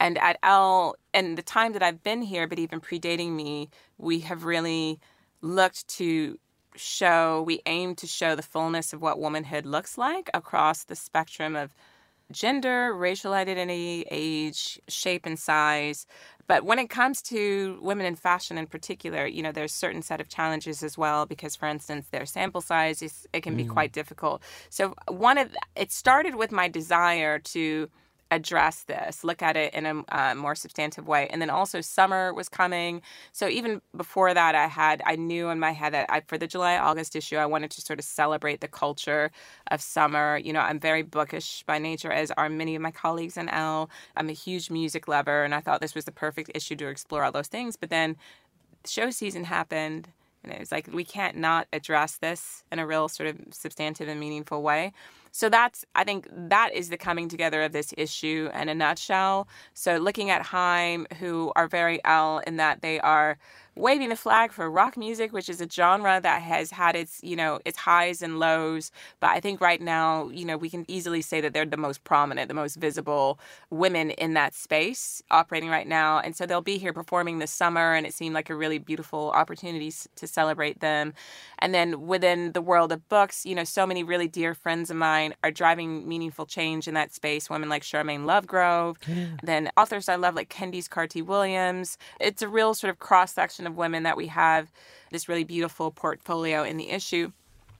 And 0.00 0.18
at 0.18 0.36
Elle, 0.42 0.96
and 1.14 1.38
the 1.38 1.42
time 1.42 1.74
that 1.74 1.82
I've 1.82 2.02
been 2.02 2.22
here, 2.22 2.48
but 2.48 2.58
even 2.58 2.80
predating 2.80 3.32
me, 3.36 3.70
we 3.98 4.18
have 4.20 4.44
really 4.44 4.98
looked 5.42 5.86
to 5.88 6.40
show, 6.74 7.42
we 7.42 7.60
aim 7.66 7.94
to 7.96 8.06
show 8.06 8.34
the 8.34 8.42
fullness 8.42 8.92
of 8.92 9.00
what 9.00 9.20
womanhood 9.20 9.64
looks 9.64 9.96
like 9.96 10.28
across 10.34 10.84
the 10.84 10.96
spectrum 10.96 11.54
of 11.54 11.72
gender, 12.32 12.94
racial 12.94 13.32
identity, 13.32 14.04
age, 14.10 14.80
shape, 14.88 15.26
and 15.26 15.38
size. 15.38 16.06
But 16.46 16.64
when 16.64 16.78
it 16.78 16.90
comes 16.90 17.22
to 17.22 17.78
women 17.82 18.06
in 18.06 18.14
fashion 18.14 18.56
in 18.56 18.66
particular, 18.66 19.26
you 19.26 19.42
know, 19.42 19.52
there's 19.52 19.72
certain 19.72 20.02
set 20.02 20.20
of 20.20 20.28
challenges 20.28 20.82
as 20.82 20.96
well 20.96 21.26
because, 21.26 21.56
for 21.56 21.66
instance, 21.66 22.06
their 22.10 22.26
sample 22.26 22.60
size 22.60 23.02
is 23.02 23.26
it 23.32 23.42
can 23.42 23.56
be 23.56 23.64
mm. 23.64 23.68
quite 23.70 23.92
difficult. 23.92 24.42
So 24.70 24.94
one 25.08 25.38
of 25.38 25.54
it 25.74 25.90
started 25.90 26.36
with 26.36 26.52
my 26.52 26.68
desire 26.68 27.38
to 27.38 27.88
address 28.30 28.82
this, 28.84 29.22
look 29.22 29.42
at 29.42 29.56
it 29.56 29.72
in 29.72 29.86
a 29.86 30.02
uh, 30.08 30.34
more 30.34 30.54
substantive 30.54 31.06
way. 31.06 31.28
And 31.30 31.40
then 31.40 31.50
also 31.50 31.80
summer 31.80 32.34
was 32.34 32.48
coming. 32.48 33.02
So 33.32 33.48
even 33.48 33.80
before 33.96 34.34
that, 34.34 34.54
I 34.54 34.66
had, 34.66 35.00
I 35.06 35.16
knew 35.16 35.48
in 35.50 35.60
my 35.60 35.72
head 35.72 35.94
that 35.94 36.06
I, 36.08 36.22
for 36.26 36.36
the 36.36 36.46
July 36.46 36.76
August 36.76 37.14
issue, 37.14 37.36
I 37.36 37.46
wanted 37.46 37.70
to 37.72 37.80
sort 37.80 37.98
of 37.98 38.04
celebrate 38.04 38.60
the 38.60 38.68
culture 38.68 39.30
of 39.70 39.80
summer. 39.80 40.38
You 40.38 40.52
know, 40.52 40.60
I'm 40.60 40.80
very 40.80 41.02
bookish 41.02 41.62
by 41.66 41.78
nature, 41.78 42.10
as 42.10 42.30
are 42.32 42.48
many 42.48 42.74
of 42.74 42.82
my 42.82 42.90
colleagues 42.90 43.36
in 43.36 43.48
Elle. 43.48 43.88
I'm 44.16 44.28
a 44.28 44.32
huge 44.32 44.70
music 44.70 45.06
lover, 45.06 45.44
and 45.44 45.54
I 45.54 45.60
thought 45.60 45.80
this 45.80 45.94
was 45.94 46.04
the 46.04 46.12
perfect 46.12 46.50
issue 46.54 46.76
to 46.76 46.88
explore 46.88 47.22
all 47.22 47.32
those 47.32 47.48
things. 47.48 47.76
But 47.76 47.90
then 47.90 48.16
show 48.84 49.10
season 49.10 49.44
happened. 49.44 50.08
And 50.46 50.54
it 50.54 50.60
was 50.60 50.72
like, 50.72 50.88
we 50.92 51.04
can't 51.04 51.36
not 51.36 51.66
address 51.72 52.16
this 52.16 52.64
in 52.72 52.78
a 52.78 52.86
real 52.86 53.08
sort 53.08 53.28
of 53.28 53.36
substantive 53.50 54.08
and 54.08 54.20
meaningful 54.20 54.62
way. 54.62 54.92
So 55.32 55.50
that's, 55.50 55.84
I 55.94 56.04
think, 56.04 56.28
that 56.30 56.72
is 56.72 56.88
the 56.88 56.96
coming 56.96 57.28
together 57.28 57.62
of 57.62 57.72
this 57.72 57.92
issue 57.98 58.48
in 58.54 58.70
a 58.70 58.74
nutshell. 58.74 59.48
So 59.74 59.98
looking 59.98 60.30
at 60.30 60.42
Haim, 60.42 61.06
who 61.18 61.52
are 61.56 61.68
very 61.68 62.02
Elle 62.04 62.38
in 62.46 62.56
that 62.56 62.80
they 62.80 63.00
are 63.00 63.36
waving 63.76 64.08
the 64.08 64.16
flag 64.16 64.52
for 64.52 64.70
rock 64.70 64.96
music, 64.96 65.32
which 65.32 65.48
is 65.48 65.60
a 65.60 65.68
genre 65.68 66.18
that 66.22 66.40
has 66.42 66.70
had 66.70 66.96
its, 66.96 67.20
you 67.22 67.36
know, 67.36 67.60
its 67.64 67.76
highs 67.76 68.22
and 68.22 68.38
lows. 68.38 68.90
But 69.20 69.30
I 69.30 69.40
think 69.40 69.60
right 69.60 69.80
now, 69.80 70.28
you 70.30 70.44
know, 70.44 70.56
we 70.56 70.70
can 70.70 70.84
easily 70.88 71.20
say 71.20 71.40
that 71.42 71.52
they're 71.52 71.66
the 71.66 71.76
most 71.76 72.02
prominent, 72.02 72.48
the 72.48 72.54
most 72.54 72.76
visible 72.76 73.38
women 73.70 74.10
in 74.12 74.34
that 74.34 74.54
space 74.54 75.22
operating 75.30 75.68
right 75.68 75.86
now. 75.86 76.18
And 76.20 76.34
so 76.34 76.46
they'll 76.46 76.62
be 76.62 76.78
here 76.78 76.94
performing 76.94 77.38
this 77.38 77.50
summer, 77.50 77.94
and 77.94 78.06
it 78.06 78.14
seemed 78.14 78.34
like 78.34 78.48
a 78.48 78.54
really 78.54 78.78
beautiful 78.78 79.30
opportunity 79.32 79.92
to 80.14 80.26
celebrate 80.26 80.80
them. 80.80 81.12
And 81.58 81.74
then 81.74 82.06
within 82.06 82.52
the 82.52 82.62
world 82.62 82.92
of 82.92 83.06
books, 83.08 83.44
you 83.44 83.54
know, 83.54 83.64
so 83.64 83.86
many 83.86 84.02
really 84.02 84.28
dear 84.28 84.54
friends 84.54 84.90
of 84.90 84.96
mine 84.96 85.34
are 85.44 85.50
driving 85.50 86.08
meaningful 86.08 86.46
change 86.46 86.88
in 86.88 86.94
that 86.94 87.12
space. 87.12 87.50
Women 87.50 87.68
like 87.68 87.82
Sharmaine 87.82 88.24
Lovegrove, 88.24 88.96
yeah. 89.06 89.26
then 89.42 89.70
authors 89.76 90.08
I 90.08 90.16
love 90.16 90.34
like 90.34 90.48
Candice 90.48 90.88
Carty 90.88 91.20
Williams. 91.20 91.98
It's 92.20 92.40
a 92.40 92.48
real 92.48 92.72
sort 92.72 92.90
of 92.90 92.98
cross 92.98 93.32
section 93.34 93.65
of 93.66 93.76
women 93.76 94.04
that 94.04 94.16
we 94.16 94.28
have 94.28 94.70
this 95.10 95.28
really 95.28 95.44
beautiful 95.44 95.90
portfolio 95.90 96.62
in 96.62 96.76
the 96.76 96.90
issue. 96.90 97.32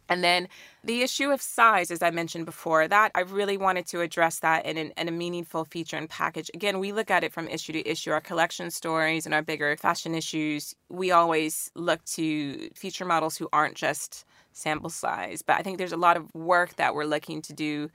And 0.09 0.23
then 0.23 0.49
the 0.85 1.02
issue 1.02 1.31
of 1.31 1.43
size, 1.43 1.90
as 1.90 2.02
I 2.02 2.11
mentioned 2.11 2.47
before, 2.47 2.87
that 2.87 3.11
I 3.14 3.21
really 3.21 3.57
wanted 3.57 3.87
to 3.88 4.00
address 4.00 4.38
that 4.40 4.64
in, 4.64 4.76
an, 4.76 4.93
in, 4.97 5.09
a 5.09 5.12
meaningful 5.12 5.64
feature 5.64 5.97
and 5.97 6.09
package. 6.09 6.50
Again, 6.55 6.78
we 6.78 6.93
look 6.93 7.11
at 7.11 7.25
it 7.25 7.33
from 7.33 7.49
issue 7.49 7.73
to 7.73 7.88
issue. 7.88 8.12
Our 8.12 8.21
collection 8.21 8.71
stories 8.71 9.26
and 9.26 9.35
our 9.35 9.43
bigger 9.43 9.76
fashion 9.76 10.14
issues, 10.14 10.76
we 10.88 11.11
always 11.11 11.71
look 11.75 12.05
to 12.05 12.71
feature 12.75 13.05
models 13.05 13.37
who 13.37 13.49
aren't 13.52 13.75
just 13.75 14.25
sample 14.52 14.90
size. 14.90 15.43
But 15.43 15.57
I 15.59 15.62
think 15.62 15.78
there's 15.78 15.93
a 15.93 15.97
lot 15.97 16.16
of 16.16 16.33
work 16.35 16.76
that 16.76 16.95
we're 16.95 17.05
looking 17.05 17.43
to 17.43 17.52
do 17.52 17.90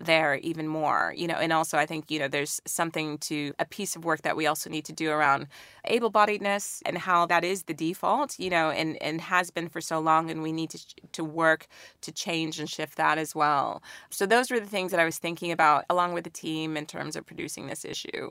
there 0.00 0.36
even 0.36 0.66
more 0.66 1.12
you 1.16 1.26
know 1.26 1.34
and 1.34 1.52
also 1.52 1.76
i 1.76 1.84
think 1.84 2.10
you 2.10 2.18
know 2.18 2.28
there's 2.28 2.60
something 2.66 3.18
to 3.18 3.52
a 3.58 3.64
piece 3.64 3.94
of 3.94 4.04
work 4.04 4.22
that 4.22 4.36
we 4.36 4.46
also 4.46 4.70
need 4.70 4.84
to 4.84 4.92
do 4.92 5.10
around 5.10 5.46
able-bodiedness 5.86 6.80
and 6.86 6.98
how 6.98 7.26
that 7.26 7.44
is 7.44 7.64
the 7.64 7.74
default 7.74 8.38
you 8.38 8.50
know 8.50 8.70
and 8.70 9.00
and 9.02 9.20
has 9.20 9.50
been 9.50 9.68
for 9.68 9.80
so 9.80 10.00
long 10.00 10.30
and 10.30 10.42
we 10.42 10.52
need 10.52 10.70
to 10.70 10.78
to 11.12 11.24
work 11.24 11.66
to 12.00 12.10
change 12.12 12.58
and 12.58 12.68
shift 12.70 12.96
that 12.96 13.18
as 13.18 13.34
well. 13.34 13.82
So 14.10 14.26
those 14.26 14.50
were 14.50 14.60
the 14.60 14.66
things 14.66 14.90
that 14.92 15.00
i 15.00 15.04
was 15.04 15.18
thinking 15.18 15.52
about 15.52 15.84
along 15.90 16.12
with 16.14 16.24
the 16.24 16.30
team 16.30 16.76
in 16.76 16.86
terms 16.86 17.16
of 17.16 17.26
producing 17.26 17.66
this 17.66 17.84
issue 17.84 18.30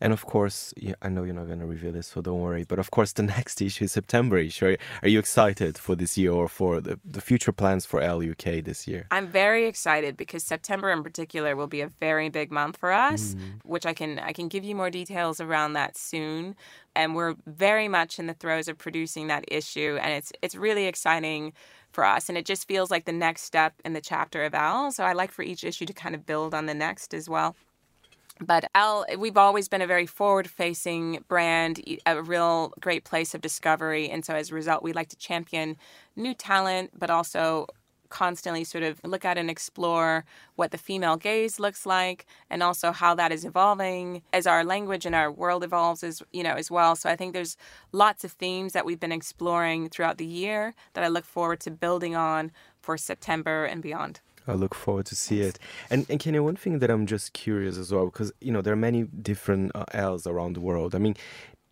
and 0.00 0.12
of 0.12 0.24
course, 0.26 0.72
I 1.02 1.08
know 1.08 1.24
you're 1.24 1.34
not 1.34 1.46
going 1.46 1.60
to 1.60 1.66
reveal 1.66 1.92
this, 1.92 2.08
so 2.08 2.20
don't 2.20 2.40
worry. 2.40 2.64
But 2.64 2.78
of 2.78 2.90
course, 2.90 3.12
the 3.12 3.22
next 3.36 3.60
issue 3.60 3.84
is 3.84 3.92
September 3.92 4.38
issue. 4.38 4.76
Are 5.02 5.08
you 5.08 5.18
excited 5.18 5.78
for 5.78 5.94
this 5.94 6.16
year 6.16 6.32
or 6.32 6.48
for 6.48 6.80
the, 6.80 6.98
the 7.04 7.20
future 7.20 7.52
plans 7.52 7.86
for 7.86 8.00
Elle 8.00 8.30
UK 8.30 8.64
this 8.64 8.86
year? 8.86 9.06
I'm 9.10 9.26
very 9.26 9.66
excited 9.66 10.16
because 10.16 10.44
September 10.44 10.90
in 10.90 11.02
particular 11.02 11.56
will 11.56 11.66
be 11.66 11.80
a 11.80 11.88
very 12.00 12.28
big 12.28 12.50
month 12.50 12.76
for 12.76 12.92
us, 12.92 13.34
mm. 13.34 13.60
which 13.64 13.86
I 13.86 13.94
can 13.94 14.18
I 14.18 14.32
can 14.32 14.48
give 14.48 14.64
you 14.64 14.74
more 14.74 14.90
details 14.90 15.40
around 15.40 15.74
that 15.74 15.96
soon. 15.96 16.54
And 16.96 17.16
we're 17.16 17.34
very 17.46 17.88
much 17.88 18.18
in 18.18 18.26
the 18.26 18.34
throes 18.34 18.68
of 18.68 18.78
producing 18.78 19.26
that 19.26 19.44
issue, 19.48 19.98
and 20.00 20.12
it's 20.12 20.32
it's 20.42 20.54
really 20.54 20.86
exciting 20.86 21.52
for 21.94 22.04
us. 22.04 22.28
And 22.28 22.36
it 22.36 22.44
just 22.44 22.68
feels 22.68 22.90
like 22.90 23.04
the 23.04 23.12
next 23.12 23.42
step 23.42 23.74
in 23.84 23.92
the 23.92 24.00
chapter 24.00 24.44
of 24.44 24.54
Elle. 24.54 24.92
So 24.92 25.04
I 25.04 25.12
like 25.12 25.30
for 25.30 25.42
each 25.42 25.64
issue 25.64 25.86
to 25.86 25.92
kind 25.92 26.14
of 26.14 26.26
build 26.26 26.52
on 26.52 26.66
the 26.66 26.74
next 26.74 27.14
as 27.14 27.28
well. 27.28 27.56
But 28.40 28.64
Elle, 28.74 29.06
we've 29.18 29.36
always 29.36 29.68
been 29.68 29.82
a 29.82 29.86
very 29.86 30.06
forward 30.06 30.50
facing 30.50 31.24
brand, 31.28 31.80
a 32.04 32.20
real 32.20 32.72
great 32.80 33.04
place 33.04 33.34
of 33.34 33.40
discovery. 33.40 34.10
And 34.10 34.24
so 34.24 34.34
as 34.34 34.50
a 34.50 34.54
result, 34.54 34.82
we 34.82 34.92
like 34.92 35.08
to 35.10 35.16
champion 35.16 35.76
new 36.16 36.34
talent, 36.34 36.90
but 36.98 37.10
also 37.10 37.66
constantly 38.14 38.62
sort 38.62 38.84
of 38.84 39.00
look 39.04 39.24
at 39.24 39.36
and 39.36 39.50
explore 39.50 40.24
what 40.54 40.70
the 40.70 40.78
female 40.78 41.16
gaze 41.16 41.58
looks 41.58 41.84
like 41.84 42.26
and 42.48 42.62
also 42.62 42.92
how 42.92 43.12
that 43.12 43.32
is 43.32 43.44
evolving 43.44 44.22
as 44.32 44.46
our 44.46 44.62
language 44.62 45.04
and 45.04 45.16
our 45.16 45.32
world 45.32 45.64
evolves 45.64 46.04
as 46.04 46.22
you 46.32 46.42
know 46.42 46.54
as 46.54 46.70
well 46.70 46.94
so 46.94 47.10
i 47.10 47.16
think 47.16 47.32
there's 47.32 47.56
lots 47.90 48.22
of 48.22 48.30
themes 48.30 48.72
that 48.72 48.86
we've 48.86 49.00
been 49.00 49.10
exploring 49.10 49.88
throughout 49.88 50.18
the 50.18 50.24
year 50.24 50.74
that 50.92 51.02
i 51.02 51.08
look 51.08 51.24
forward 51.24 51.58
to 51.58 51.72
building 51.72 52.14
on 52.14 52.52
for 52.80 52.96
september 52.96 53.64
and 53.64 53.82
beyond 53.82 54.20
I 54.46 54.52
look 54.54 54.74
forward 54.74 55.06
to 55.06 55.14
see 55.14 55.40
it. 55.40 55.58
And 55.90 56.06
and 56.08 56.20
Kenya, 56.20 56.42
one 56.42 56.56
thing 56.56 56.78
that 56.80 56.90
I'm 56.90 57.06
just 57.06 57.32
curious 57.32 57.78
as 57.78 57.92
well, 57.92 58.06
because 58.06 58.32
you 58.40 58.52
know 58.52 58.62
there 58.62 58.72
are 58.72 58.76
many 58.76 59.04
different 59.04 59.72
uh, 59.74 59.84
Elle's 59.92 60.26
around 60.26 60.54
the 60.54 60.60
world. 60.60 60.94
I 60.94 60.98
mean, 60.98 61.16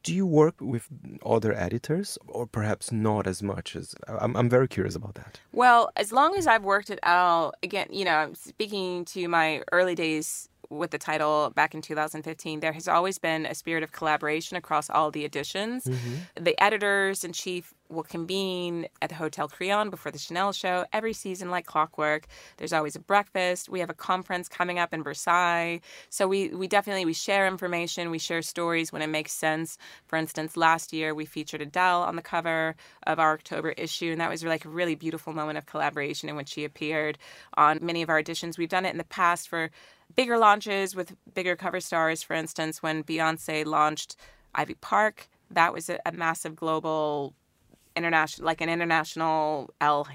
do 0.03 0.15
you 0.15 0.27
work 0.27 0.55
with 0.61 0.89
other 1.25 1.53
editors, 1.53 2.19
or 2.27 2.47
perhaps 2.47 2.91
not 2.91 3.27
as 3.27 3.43
much 3.43 3.77
as? 3.77 3.95
I'm 4.09 4.37
I'm 4.37 4.49
very 4.49 4.69
curious 4.69 4.97
about 4.97 5.15
that. 5.15 5.41
Well, 5.53 5.91
as 5.97 6.13
long 6.13 6.37
as 6.37 6.47
I've 6.47 6.65
worked 6.65 6.91
at 6.91 6.99
Elle, 7.03 7.53
again, 7.63 7.89
you 7.91 8.05
know, 8.05 8.17
I'm 8.17 8.35
speaking 8.35 9.05
to 9.07 9.29
my 9.29 9.63
early 9.71 9.95
days 9.95 10.49
with 10.73 10.91
the 10.91 10.99
title 10.99 11.51
back 11.55 11.75
in 11.75 11.83
2015, 11.83 12.61
there 12.61 12.73
has 12.73 12.89
always 12.89 13.19
been 13.19 13.47
a 13.47 13.55
spirit 13.55 13.83
of 13.83 13.93
collaboration 13.93 14.57
across 14.57 14.89
all 14.89 15.11
the 15.11 15.25
editions. 15.25 15.85
Mm-hmm. 15.85 16.45
The 16.45 16.61
editors 16.63 17.25
in 17.25 17.33
chief 17.33 17.75
will 17.93 18.03
convene 18.03 18.87
at 19.01 19.11
the 19.11 19.15
Hotel 19.15 19.49
Crillon 19.49 19.91
before 19.91 20.11
the 20.11 20.19
Chanel 20.19 20.53
show 20.53 20.87
every 20.93 21.13
season, 21.13 21.51
like 21.51 21.67
clockwork. 21.67 22.27
There's 22.57 22.73
always 22.73 22.97
a 22.97 23.01
breakfast. 23.01 23.69
We 23.69 23.81
have 23.81 23.91
a 23.91 23.95
conference 23.95 24.49
coming 24.49 24.79
up 24.79 24.95
in 24.95 25.03
Versailles. 25.03 25.81
So 26.09 26.27
we, 26.27 26.49
we 26.49 26.67
definitely 26.67 27.05
we 27.05 27.13
share 27.13 27.47
information, 27.47 28.11
we 28.11 28.19
share 28.19 28.43
stories 28.43 28.93
when 28.93 29.03
it 29.03 29.09
makes 29.09 29.33
sense. 29.33 29.77
For 30.07 30.17
instance, 30.17 30.57
last 30.57 30.93
year 30.93 31.15
we 31.15 31.27
featured 31.27 31.61
Adele 31.61 32.03
on 32.03 32.17
the 32.17 32.23
cover 32.23 32.75
of 33.07 33.19
our 33.19 33.35
October 33.35 33.71
issue, 33.71 34.13
and 34.13 34.21
that 34.21 34.31
was 34.31 34.43
like 34.43 34.65
a 34.65 34.71
really 34.71 34.95
beautiful 34.95 35.33
moment 35.33 35.59
of 35.59 35.67
collaboration 35.67 36.29
in 36.29 36.37
which 36.37 36.49
she 36.49 36.65
appeared 36.65 37.19
on 37.55 37.79
many 37.83 38.03
of 38.03 38.09
our 38.09 38.19
editions. 38.19 38.57
We've 38.57 38.69
done 38.69 38.87
it 38.87 38.91
in 38.91 38.99
the 38.99 39.05
past 39.05 39.49
for 39.49 39.71
bigger 40.15 40.39
launches 40.39 40.95
with 40.95 41.15
bigger 41.35 41.57
cover 41.57 41.81
stars. 41.81 42.23
For 42.23 42.35
instance, 42.35 42.83
when 42.83 43.03
Beyonce 43.05 43.65
launched 43.65 44.17
Ivy 44.55 44.75
Park, 44.75 45.29
that 45.51 45.73
was 45.73 45.89
a, 45.89 45.99
a 46.07 46.13
massive 46.13 46.57
global 46.57 47.35
international 47.95 48.47
like 48.47 48.61
an 48.61 48.69
international 48.69 49.73
Elle 49.81 50.09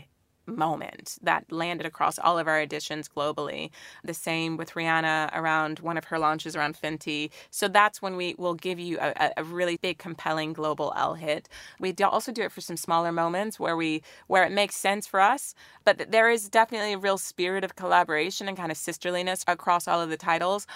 moment 0.47 1.17
that 1.21 1.51
landed 1.51 1.85
across 1.85 2.17
all 2.17 2.39
of 2.39 2.47
our 2.47 2.59
editions 2.61 3.09
globally. 3.09 3.69
The 4.03 4.13
same 4.13 4.57
with 4.57 4.71
Rihanna 4.71 5.37
around 5.37 5.79
one 5.79 5.97
of 5.97 6.05
her 6.05 6.19
launches 6.19 6.55
around 6.55 6.77
Fenty. 6.81 7.29
So 7.51 7.67
that's 7.67 8.01
when 8.01 8.15
we 8.15 8.35
will 8.37 8.55
give 8.55 8.79
you 8.79 8.97
a, 8.99 9.31
a 9.37 9.43
really 9.43 9.77
big, 9.77 9.97
compelling 9.97 10.53
global 10.53 10.93
Elle 10.95 11.15
hit. 11.15 11.49
We 11.79 11.93
also 12.03 12.31
do 12.31 12.43
it 12.43 12.51
for 12.51 12.61
some 12.61 12.77
smaller 12.77 13.11
moments 13.11 13.59
where 13.59 13.75
we 13.75 14.01
where 14.27 14.43
it 14.43 14.51
makes 14.51 14.75
sense 14.75 15.05
for 15.05 15.19
us, 15.19 15.53
but 15.83 16.11
there 16.11 16.29
is 16.29 16.49
definitely 16.49 16.93
a 16.93 16.97
real 16.97 17.17
spirit 17.17 17.63
of 17.63 17.75
collaboration 17.75 18.47
and 18.47 18.57
kind 18.57 18.71
of 18.71 18.77
sisterliness 18.77 19.43
across 19.47 19.87
all 19.87 20.01
of 20.01 20.09
the 20.09 20.17
titles 20.17 20.67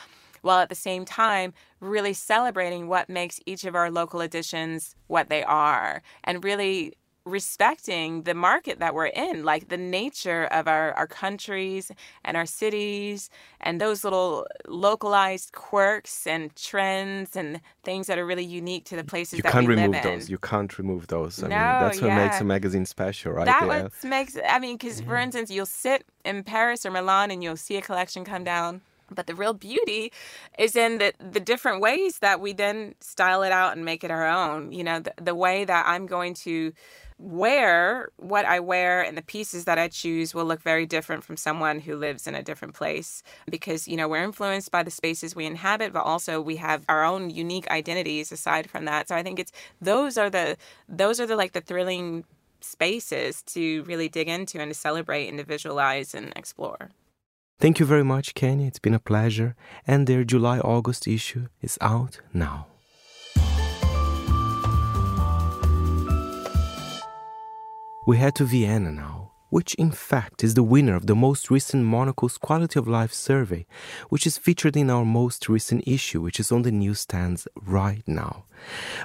while 0.41 0.59
at 0.59 0.69
the 0.69 0.75
same 0.75 1.05
time 1.05 1.53
really 1.79 2.13
celebrating 2.13 2.87
what 2.87 3.09
makes 3.09 3.39
each 3.45 3.63
of 3.63 3.75
our 3.75 3.91
local 3.91 4.21
editions 4.21 4.95
what 5.07 5.29
they 5.29 5.43
are 5.43 6.01
and 6.23 6.43
really 6.43 6.93
respecting 7.25 8.23
the 8.23 8.33
market 8.33 8.79
that 8.79 8.95
we're 8.95 9.05
in, 9.05 9.43
like 9.43 9.69
the 9.69 9.77
nature 9.77 10.45
of 10.45 10.67
our, 10.67 10.93
our 10.93 11.07
countries 11.07 11.91
and 12.25 12.35
our 12.35 12.45
cities 12.45 13.29
and 13.59 13.79
those 13.79 14.03
little 14.03 14.47
localized 14.67 15.53
quirks 15.53 16.25
and 16.25 16.55
trends 16.55 17.35
and 17.35 17.61
things 17.83 18.07
that 18.07 18.17
are 18.17 18.25
really 18.25 18.43
unique 18.43 18.85
to 18.85 18.95
the 18.95 19.03
places 19.03 19.37
you 19.37 19.43
that 19.43 19.51
can't 19.51 19.67
we 19.67 19.75
remove 19.75 19.91
live 19.91 20.03
those. 20.03 20.25
in. 20.25 20.31
You 20.31 20.37
can't 20.39 20.77
remove 20.77 21.07
those. 21.07 21.43
I 21.43 21.47
no, 21.47 21.55
mean, 21.55 21.57
that's 21.57 22.01
what 22.01 22.07
yeah. 22.07 22.25
makes 22.25 22.41
a 22.41 22.43
magazine 22.43 22.85
special, 22.85 23.33
right? 23.33 23.45
That 23.45 23.67
there. 23.67 23.83
what 23.83 24.03
makes, 24.03 24.37
I 24.47 24.59
mean, 24.59 24.77
because 24.77 25.01
for 25.01 25.07
mm-hmm. 25.07 25.23
instance, 25.23 25.51
you'll 25.51 25.65
sit 25.65 26.05
in 26.25 26.43
Paris 26.43 26.85
or 26.85 26.91
Milan 26.91 27.29
and 27.31 27.43
you'll 27.43 27.57
see 27.57 27.77
a 27.77 27.81
collection 27.81 28.25
come 28.25 28.43
down 28.43 28.81
but 29.11 29.27
the 29.27 29.35
real 29.35 29.53
beauty 29.53 30.11
is 30.57 30.75
in 30.75 30.97
the, 30.97 31.13
the 31.19 31.39
different 31.39 31.81
ways 31.81 32.19
that 32.19 32.39
we 32.39 32.53
then 32.53 32.95
style 32.99 33.43
it 33.43 33.51
out 33.51 33.75
and 33.75 33.85
make 33.85 34.03
it 34.03 34.11
our 34.11 34.27
own. 34.27 34.71
You 34.71 34.83
know, 34.83 34.99
the, 34.99 35.13
the 35.21 35.35
way 35.35 35.65
that 35.65 35.85
I'm 35.87 36.07
going 36.07 36.33
to 36.35 36.73
wear 37.21 38.09
what 38.17 38.45
I 38.45 38.59
wear 38.59 39.03
and 39.03 39.15
the 39.15 39.21
pieces 39.21 39.65
that 39.65 39.77
I 39.77 39.87
choose 39.87 40.33
will 40.33 40.45
look 40.45 40.61
very 40.61 40.87
different 40.87 41.23
from 41.23 41.37
someone 41.37 41.79
who 41.79 41.95
lives 41.95 42.25
in 42.25 42.33
a 42.33 42.41
different 42.41 42.73
place 42.73 43.21
because, 43.49 43.87
you 43.87 43.95
know, 43.95 44.07
we're 44.07 44.23
influenced 44.23 44.71
by 44.71 44.81
the 44.81 44.89
spaces 44.89 45.35
we 45.35 45.45
inhabit, 45.45 45.93
but 45.93 46.03
also 46.03 46.41
we 46.41 46.55
have 46.55 46.83
our 46.89 47.03
own 47.03 47.29
unique 47.29 47.69
identities 47.69 48.31
aside 48.31 48.69
from 48.69 48.85
that. 48.85 49.07
So 49.07 49.15
I 49.15 49.21
think 49.21 49.37
it's 49.37 49.51
those 49.79 50.17
are 50.17 50.29
the, 50.29 50.57
those 50.89 51.19
are 51.19 51.27
the 51.27 51.35
like 51.35 51.51
the 51.51 51.61
thrilling 51.61 52.25
spaces 52.61 53.41
to 53.43 53.83
really 53.83 54.09
dig 54.09 54.27
into 54.27 54.59
and 54.59 54.71
to 54.71 54.75
celebrate 54.75 55.27
and 55.27 55.37
to 55.37 55.43
visualize 55.43 56.15
and 56.15 56.33
explore. 56.35 56.89
Thank 57.61 57.79
you 57.79 57.85
very 57.85 58.03
much, 58.03 58.33
Kenya. 58.33 58.65
It's 58.65 58.79
been 58.79 58.95
a 58.95 58.99
pleasure. 58.99 59.55
And 59.85 60.07
their 60.07 60.23
July 60.23 60.57
August 60.57 61.07
issue 61.07 61.45
is 61.61 61.77
out 61.79 62.19
now. 62.33 62.65
We 68.07 68.17
head 68.17 68.33
to 68.37 68.45
Vienna 68.45 68.91
now, 68.91 69.33
which 69.51 69.75
in 69.75 69.91
fact 69.91 70.43
is 70.43 70.55
the 70.55 70.63
winner 70.63 70.95
of 70.95 71.05
the 71.05 71.13
most 71.13 71.51
recent 71.51 71.83
Monocle's 71.85 72.39
Quality 72.39 72.79
of 72.79 72.87
Life 72.87 73.13
survey, 73.13 73.67
which 74.09 74.25
is 74.25 74.39
featured 74.39 74.75
in 74.75 74.89
our 74.89 75.05
most 75.05 75.47
recent 75.47 75.83
issue, 75.87 76.19
which 76.19 76.39
is 76.39 76.51
on 76.51 76.63
the 76.63 76.71
newsstands 76.71 77.47
right 77.55 78.01
now. 78.07 78.45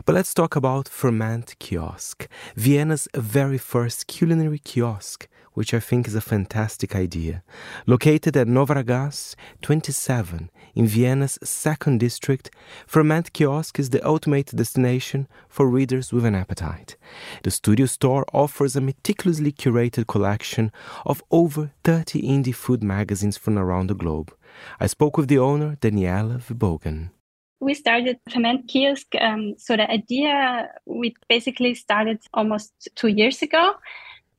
But 0.06 0.14
let's 0.14 0.32
talk 0.32 0.56
about 0.56 0.88
Ferment 0.88 1.56
Kiosk, 1.58 2.26
Vienna's 2.56 3.06
very 3.14 3.58
first 3.58 4.06
culinary 4.06 4.60
kiosk 4.60 5.28
which 5.56 5.72
I 5.72 5.80
think 5.80 6.06
is 6.06 6.14
a 6.14 6.20
fantastic 6.20 6.94
idea. 6.94 7.42
Located 7.86 8.36
at 8.36 8.46
Novara 8.46 8.84
Gasse 8.84 9.34
27 9.62 10.50
in 10.74 10.86
Vienna's 10.86 11.38
second 11.42 11.98
district, 11.98 12.50
Ferment 12.86 13.32
Kiosk 13.32 13.78
is 13.78 13.88
the 13.88 14.06
ultimate 14.06 14.54
destination 14.54 15.26
for 15.48 15.66
readers 15.66 16.12
with 16.12 16.26
an 16.26 16.34
appetite. 16.34 16.96
The 17.42 17.50
studio 17.50 17.86
store 17.86 18.26
offers 18.34 18.76
a 18.76 18.82
meticulously 18.82 19.50
curated 19.50 20.06
collection 20.06 20.70
of 21.06 21.24
over 21.30 21.70
30 21.84 22.20
indie 22.20 22.54
food 22.54 22.82
magazines 22.82 23.38
from 23.38 23.56
around 23.56 23.86
the 23.86 23.94
globe. 23.94 24.34
I 24.78 24.88
spoke 24.88 25.16
with 25.16 25.28
the 25.28 25.38
owner, 25.38 25.76
Daniela 25.80 26.38
Verbogen. 26.38 27.12
We 27.60 27.72
started 27.72 28.18
Ferment 28.30 28.68
Kiosk. 28.68 29.06
Um, 29.18 29.54
so 29.56 29.74
the 29.78 29.90
idea 29.90 30.68
we 30.84 31.14
basically 31.30 31.74
started 31.74 32.20
almost 32.34 32.72
two 32.94 33.08
years 33.08 33.40
ago. 33.40 33.72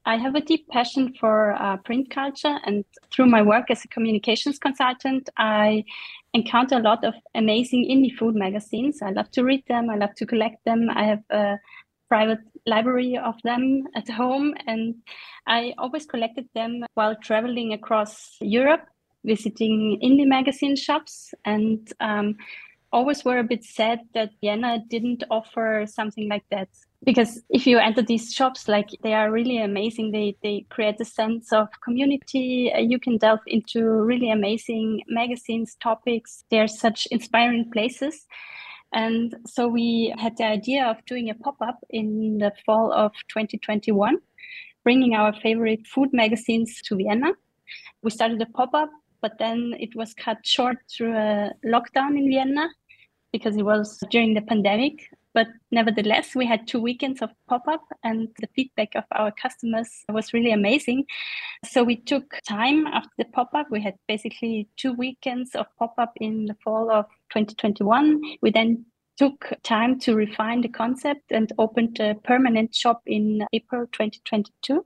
I 0.07 0.15
have 0.15 0.35
a 0.35 0.41
deep 0.41 0.69
passion 0.69 1.13
for 1.19 1.51
uh, 1.61 1.75
print 1.75 2.09
culture, 2.09 2.59
and 2.65 2.85
through 3.11 3.25
my 3.25 3.41
work 3.41 3.69
as 3.69 3.83
a 3.83 3.89
communications 3.89 4.57
consultant, 4.57 5.29
I 5.37 5.83
encounter 6.33 6.75
a 6.77 6.79
lot 6.79 7.03
of 7.03 7.13
amazing 7.35 7.89
indie 7.91 8.17
food 8.17 8.33
magazines. 8.33 9.01
I 9.01 9.09
love 9.09 9.29
to 9.31 9.43
read 9.43 9.65
them, 9.67 9.89
I 9.89 9.97
love 9.97 10.15
to 10.15 10.25
collect 10.25 10.63
them. 10.63 10.89
I 10.89 11.03
have 11.03 11.23
a 11.29 11.59
private 12.07 12.39
library 12.65 13.17
of 13.17 13.35
them 13.43 13.83
at 13.95 14.07
home, 14.07 14.55
and 14.65 14.95
I 15.45 15.73
always 15.77 16.05
collected 16.05 16.47
them 16.55 16.85
while 16.93 17.17
traveling 17.17 17.73
across 17.73 18.37
Europe, 18.39 18.87
visiting 19.25 19.99
indie 20.01 20.25
magazine 20.25 20.77
shops, 20.77 21.33
and 21.43 21.91
um, 21.99 22.37
always 22.93 23.25
were 23.25 23.39
a 23.39 23.43
bit 23.43 23.65
sad 23.65 23.99
that 24.13 24.29
Vienna 24.39 24.79
didn't 24.87 25.25
offer 25.29 25.83
something 25.85 26.29
like 26.29 26.45
that 26.49 26.69
because 27.03 27.41
if 27.49 27.67
you 27.67 27.77
enter 27.77 28.01
these 28.01 28.33
shops 28.33 28.67
like 28.67 28.89
they 29.03 29.13
are 29.13 29.31
really 29.31 29.59
amazing. 29.59 30.11
They 30.11 30.35
they 30.41 30.65
create 30.69 30.99
a 30.99 31.05
sense 31.05 31.53
of 31.53 31.67
community. 31.83 32.71
Uh, 32.75 32.79
you 32.79 32.99
can 32.99 33.17
delve 33.17 33.39
into 33.47 33.83
really 33.83 34.29
amazing 34.29 35.01
magazines 35.07 35.75
topics. 35.81 36.43
They're 36.49 36.67
such 36.67 37.07
inspiring 37.11 37.69
places. 37.71 38.25
And 38.93 39.35
so 39.45 39.67
we 39.67 40.13
had 40.17 40.37
the 40.37 40.45
idea 40.45 40.85
of 40.85 41.05
doing 41.05 41.29
a 41.29 41.35
pop-up 41.35 41.79
in 41.89 42.37
the 42.37 42.53
fall 42.65 42.93
of 42.93 43.11
2021 43.29 44.17
bringing 44.83 45.13
our 45.15 45.33
favorite 45.41 45.85
food 45.85 46.07
magazines 46.13 46.81
to 46.81 46.95
vienna. 46.95 47.33
We 48.01 48.09
started 48.11 48.41
a 48.41 48.45
pop-up 48.45 48.89
but 49.21 49.37
then 49.39 49.73
it 49.79 49.95
was 49.95 50.13
cut 50.13 50.37
short 50.45 50.77
through 50.89 51.15
a 51.15 51.51
lockdown 51.65 52.17
in 52.17 52.29
vienna 52.29 52.69
because 53.31 53.57
it 53.57 53.63
was 53.63 54.01
during 54.09 54.33
the 54.33 54.41
pandemic 54.41 55.09
but 55.37 55.49
nevertheless, 55.69 56.33
we 56.33 56.47
had 56.47 56.67
two 56.67 56.81
weekends 56.81 57.21
of 57.21 57.29
pop 57.47 57.67
up, 57.67 57.83
and 58.03 58.27
the 58.39 58.47
feedback 58.55 58.95
of 58.95 59.03
our 59.11 59.31
customers 59.31 59.87
was 60.09 60.33
really 60.33 60.51
amazing. 60.51 61.05
So 61.63 61.83
we 61.83 61.97
took 61.97 62.39
time 62.49 62.87
after 62.87 63.11
the 63.19 63.25
pop 63.25 63.51
up. 63.53 63.67
We 63.69 63.79
had 63.79 63.93
basically 64.07 64.67
two 64.77 64.93
weekends 64.93 65.53
of 65.53 65.67
pop 65.77 65.93
up 65.99 66.13
in 66.19 66.45
the 66.45 66.55
fall 66.63 66.89
of 66.89 67.05
2021. 67.29 68.19
We 68.41 68.49
then 68.49 68.83
took 69.19 69.53
time 69.61 69.99
to 69.99 70.15
refine 70.15 70.61
the 70.61 70.69
concept 70.69 71.31
and 71.31 71.53
opened 71.59 71.99
a 71.99 72.15
permanent 72.23 72.73
shop 72.73 73.03
in 73.05 73.45
April 73.53 73.85
2022. 73.91 74.83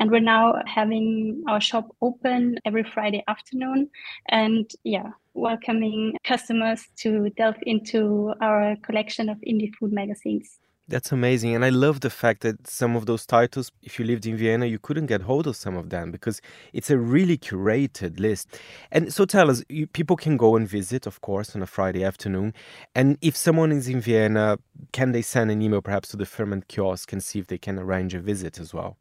And 0.00 0.10
we're 0.10 0.20
now 0.20 0.62
having 0.66 1.42
our 1.48 1.60
shop 1.60 1.94
open 2.00 2.58
every 2.64 2.84
Friday 2.84 3.24
afternoon. 3.28 3.90
And 4.28 4.70
yeah, 4.84 5.10
welcoming 5.34 6.14
customers 6.24 6.86
to 6.98 7.30
delve 7.36 7.56
into 7.62 8.34
our 8.40 8.76
collection 8.82 9.28
of 9.28 9.38
indie 9.38 9.72
food 9.78 9.92
magazines. 9.92 10.58
That's 10.90 11.12
amazing. 11.12 11.54
And 11.54 11.66
I 11.66 11.68
love 11.68 12.00
the 12.00 12.08
fact 12.08 12.40
that 12.40 12.66
some 12.66 12.96
of 12.96 13.04
those 13.04 13.26
titles, 13.26 13.70
if 13.82 13.98
you 13.98 14.06
lived 14.06 14.24
in 14.24 14.38
Vienna, 14.38 14.64
you 14.64 14.78
couldn't 14.78 15.04
get 15.04 15.20
hold 15.20 15.46
of 15.46 15.54
some 15.54 15.76
of 15.76 15.90
them 15.90 16.10
because 16.10 16.40
it's 16.72 16.88
a 16.88 16.96
really 16.96 17.36
curated 17.36 18.18
list. 18.18 18.58
And 18.90 19.12
so 19.12 19.26
tell 19.26 19.50
us, 19.50 19.62
you, 19.68 19.86
people 19.86 20.16
can 20.16 20.38
go 20.38 20.56
and 20.56 20.66
visit, 20.66 21.06
of 21.06 21.20
course, 21.20 21.54
on 21.54 21.60
a 21.60 21.66
Friday 21.66 22.02
afternoon. 22.02 22.54
And 22.94 23.18
if 23.20 23.36
someone 23.36 23.70
is 23.70 23.86
in 23.86 24.00
Vienna, 24.00 24.58
can 24.92 25.12
they 25.12 25.20
send 25.20 25.50
an 25.50 25.60
email 25.60 25.82
perhaps 25.82 26.08
to 26.08 26.16
the 26.16 26.24
Ferment 26.24 26.68
kiosk 26.68 27.12
and 27.12 27.22
see 27.22 27.38
if 27.38 27.48
they 27.48 27.58
can 27.58 27.78
arrange 27.78 28.14
a 28.14 28.20
visit 28.20 28.58
as 28.58 28.72
well? 28.72 28.96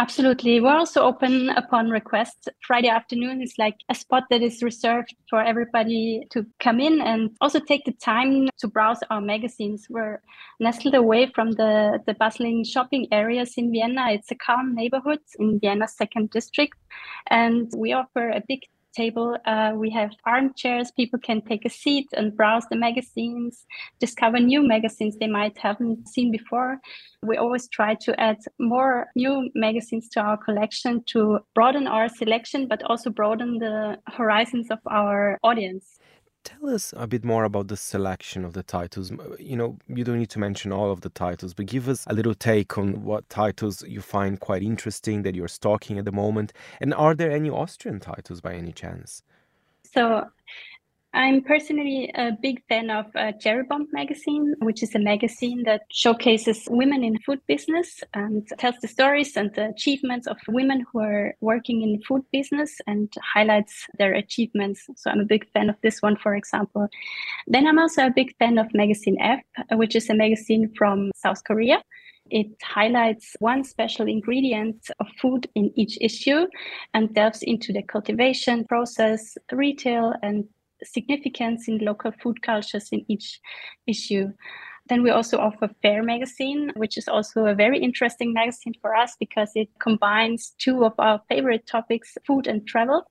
Absolutely. 0.00 0.62
We're 0.62 0.78
also 0.78 1.02
open 1.02 1.50
upon 1.50 1.90
request. 1.90 2.48
Friday 2.66 2.88
afternoon 2.88 3.42
is 3.42 3.52
like 3.58 3.76
a 3.90 3.94
spot 3.94 4.22
that 4.30 4.40
is 4.40 4.62
reserved 4.62 5.14
for 5.28 5.42
everybody 5.42 6.26
to 6.30 6.46
come 6.58 6.80
in 6.80 7.02
and 7.02 7.36
also 7.42 7.60
take 7.60 7.84
the 7.84 7.92
time 7.92 8.48
to 8.60 8.66
browse 8.66 9.00
our 9.10 9.20
magazines. 9.20 9.88
We're 9.90 10.22
nestled 10.58 10.94
away 10.94 11.30
from 11.34 11.52
the, 11.52 11.98
the 12.06 12.14
bustling 12.14 12.64
shopping 12.64 13.08
areas 13.12 13.52
in 13.58 13.72
Vienna. 13.72 14.06
It's 14.08 14.30
a 14.30 14.36
calm 14.36 14.74
neighborhood 14.74 15.20
in 15.38 15.60
Vienna's 15.60 15.94
second 15.94 16.30
district. 16.30 16.78
And 17.28 17.70
we 17.76 17.92
offer 17.92 18.30
a 18.30 18.42
big 18.48 18.60
table. 18.94 19.36
Uh, 19.46 19.72
we 19.74 19.90
have 19.90 20.10
armchairs. 20.26 20.90
People 20.90 21.18
can 21.18 21.40
take 21.42 21.64
a 21.64 21.70
seat 21.70 22.08
and 22.16 22.36
browse 22.36 22.64
the 22.70 22.76
magazines, 22.76 23.66
discover 23.98 24.38
new 24.38 24.66
magazines 24.66 25.16
they 25.18 25.26
might 25.26 25.56
haven't 25.58 26.08
seen 26.08 26.30
before. 26.30 26.80
We 27.22 27.36
always 27.36 27.68
try 27.68 27.94
to 27.94 28.18
add 28.20 28.38
more 28.58 29.08
new 29.14 29.50
magazines 29.54 30.08
to 30.10 30.20
our 30.20 30.36
collection 30.36 31.02
to 31.08 31.40
broaden 31.54 31.86
our 31.86 32.08
selection, 32.08 32.68
but 32.68 32.82
also 32.84 33.10
broaden 33.10 33.58
the 33.58 33.98
horizons 34.06 34.70
of 34.70 34.78
our 34.86 35.38
audience. 35.42 35.98
Tell 36.42 36.70
us 36.70 36.94
a 36.96 37.06
bit 37.06 37.22
more 37.22 37.44
about 37.44 37.68
the 37.68 37.76
selection 37.76 38.44
of 38.44 38.54
the 38.54 38.62
titles. 38.62 39.12
Uh, 39.12 39.36
you 39.38 39.56
know, 39.56 39.78
you 39.88 40.04
don't 40.04 40.18
need 40.18 40.30
to 40.30 40.38
mention 40.38 40.72
all 40.72 40.90
of 40.90 41.02
the 41.02 41.10
titles, 41.10 41.52
but 41.52 41.66
give 41.66 41.88
us 41.88 42.04
a 42.06 42.14
little 42.14 42.34
take 42.34 42.78
on 42.78 43.04
what 43.04 43.28
titles 43.28 43.82
you 43.82 44.00
find 44.00 44.40
quite 44.40 44.62
interesting 44.62 45.22
that 45.22 45.34
you're 45.34 45.48
stalking 45.48 45.98
at 45.98 46.06
the 46.06 46.12
moment. 46.12 46.52
And 46.80 46.94
are 46.94 47.14
there 47.14 47.30
any 47.30 47.50
Austrian 47.50 48.00
titles 48.00 48.40
by 48.40 48.54
any 48.54 48.72
chance? 48.72 49.22
So 49.92 50.28
I'm 51.12 51.42
personally 51.42 52.08
a 52.14 52.30
big 52.40 52.62
fan 52.68 52.88
of 52.88 53.06
uh, 53.16 53.32
Cherry 53.32 53.64
Bombe 53.64 53.88
magazine, 53.92 54.54
which 54.60 54.80
is 54.80 54.94
a 54.94 55.00
magazine 55.00 55.64
that 55.64 55.82
showcases 55.90 56.68
women 56.70 57.02
in 57.02 57.18
food 57.18 57.40
business 57.48 58.00
and 58.14 58.46
tells 58.58 58.76
the 58.80 58.86
stories 58.86 59.36
and 59.36 59.52
the 59.54 59.70
achievements 59.70 60.28
of 60.28 60.36
women 60.46 60.86
who 60.92 61.00
are 61.00 61.34
working 61.40 61.82
in 61.82 62.00
food 62.02 62.22
business 62.32 62.76
and 62.86 63.12
highlights 63.20 63.88
their 63.98 64.14
achievements. 64.14 64.86
So 64.94 65.10
I'm 65.10 65.18
a 65.18 65.24
big 65.24 65.50
fan 65.50 65.68
of 65.68 65.74
this 65.82 66.00
one, 66.00 66.16
for 66.16 66.36
example. 66.36 66.86
Then 67.48 67.66
I'm 67.66 67.80
also 67.80 68.06
a 68.06 68.12
big 68.14 68.36
fan 68.38 68.56
of 68.56 68.72
Magazine 68.72 69.20
F, 69.20 69.40
which 69.72 69.96
is 69.96 70.08
a 70.10 70.14
magazine 70.14 70.72
from 70.78 71.10
South 71.16 71.42
Korea. 71.42 71.82
It 72.30 72.46
highlights 72.62 73.34
one 73.40 73.64
special 73.64 74.06
ingredient 74.06 74.88
of 75.00 75.08
food 75.20 75.48
in 75.56 75.72
each 75.74 75.98
issue 76.00 76.46
and 76.94 77.12
delves 77.12 77.42
into 77.42 77.72
the 77.72 77.82
cultivation 77.82 78.64
process, 78.66 79.36
retail, 79.50 80.14
and 80.22 80.44
significance 80.84 81.68
in 81.68 81.78
local 81.78 82.12
food 82.22 82.42
cultures 82.42 82.88
in 82.92 83.04
each 83.08 83.40
issue. 83.86 84.32
Then 84.88 85.02
we 85.02 85.10
also 85.10 85.38
offer 85.38 85.70
Fare 85.82 86.02
Magazine, 86.02 86.72
which 86.74 86.98
is 86.98 87.06
also 87.06 87.46
a 87.46 87.54
very 87.54 87.78
interesting 87.78 88.32
magazine 88.32 88.74
for 88.80 88.96
us 88.96 89.14
because 89.20 89.52
it 89.54 89.68
combines 89.80 90.52
two 90.58 90.84
of 90.84 90.94
our 90.98 91.20
favorite 91.28 91.66
topics, 91.66 92.16
food 92.26 92.46
and 92.46 92.66
travel. 92.66 93.04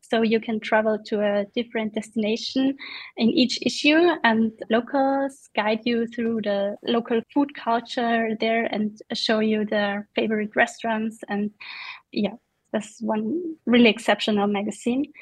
So 0.00 0.22
you 0.22 0.40
can 0.40 0.60
travel 0.60 0.98
to 1.06 1.20
a 1.20 1.44
different 1.54 1.94
destination 1.94 2.76
in 3.16 3.30
each 3.30 3.58
issue, 3.62 3.98
and 4.22 4.52
locals 4.70 5.48
guide 5.56 5.80
you 5.84 6.06
through 6.06 6.42
the 6.42 6.76
local 6.84 7.20
food 7.34 7.54
culture 7.56 8.36
there 8.38 8.64
and 8.66 8.98
show 9.14 9.40
you 9.40 9.64
their 9.64 10.08
favorite 10.14 10.54
restaurants. 10.54 11.18
And 11.28 11.50
yeah, 12.12 12.34
that's 12.72 13.00
one 13.00 13.56
really 13.66 13.90
exceptional 13.90 14.46
magazine. 14.46 15.12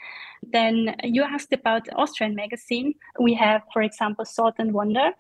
Then 0.52 0.94
you 1.02 1.22
asked 1.22 1.52
about 1.52 1.88
Austrian 1.94 2.34
magazine. 2.34 2.94
We 3.20 3.34
have, 3.34 3.62
for 3.72 3.82
example, 3.82 4.24
Salt 4.24 4.54
and 4.58 4.72
Wonder, 4.72 5.10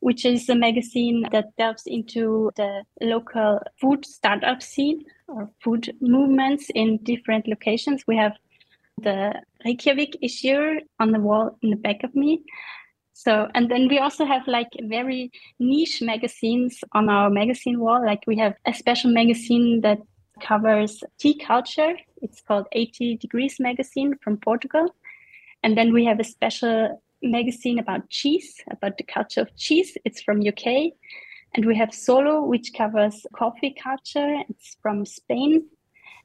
which 0.00 0.24
is 0.24 0.48
a 0.48 0.54
magazine 0.54 1.24
that 1.32 1.56
delves 1.56 1.84
into 1.86 2.50
the 2.56 2.84
local 3.00 3.60
food 3.80 4.04
startup 4.04 4.62
scene 4.62 5.04
or 5.28 5.50
food 5.62 5.94
movements 6.00 6.70
in 6.74 6.98
different 7.02 7.48
locations. 7.48 8.04
We 8.06 8.16
have 8.16 8.32
the 8.98 9.34
Reykjavik 9.64 10.16
issue 10.22 10.80
on 11.00 11.12
the 11.12 11.20
wall 11.20 11.58
in 11.62 11.70
the 11.70 11.76
back 11.76 12.04
of 12.04 12.14
me. 12.14 12.42
So, 13.14 13.48
and 13.54 13.70
then 13.70 13.88
we 13.88 13.98
also 13.98 14.24
have 14.24 14.46
like 14.48 14.70
very 14.82 15.30
niche 15.58 16.02
magazines 16.02 16.82
on 16.92 17.08
our 17.08 17.30
magazine 17.30 17.78
wall. 17.78 18.04
Like 18.04 18.24
we 18.26 18.36
have 18.38 18.54
a 18.66 18.74
special 18.74 19.12
magazine 19.12 19.80
that 19.82 19.98
covers 20.40 21.02
tea 21.18 21.38
culture. 21.38 21.94
It's 22.20 22.40
called 22.40 22.66
80 22.72 23.16
Degrees 23.16 23.58
Magazine 23.60 24.16
from 24.22 24.38
Portugal. 24.38 24.94
And 25.62 25.76
then 25.76 25.92
we 25.92 26.04
have 26.04 26.20
a 26.20 26.24
special 26.24 27.02
magazine 27.22 27.78
about 27.78 28.08
cheese, 28.08 28.56
about 28.70 28.98
the 28.98 29.04
culture 29.04 29.42
of 29.42 29.56
cheese. 29.56 29.96
It's 30.04 30.22
from 30.22 30.46
UK. 30.46 30.92
And 31.54 31.66
we 31.66 31.76
have 31.76 31.94
Solo, 31.94 32.42
which 32.44 32.72
covers 32.76 33.26
coffee 33.34 33.74
culture. 33.80 34.42
It's 34.48 34.76
from 34.82 35.04
Spain. 35.04 35.66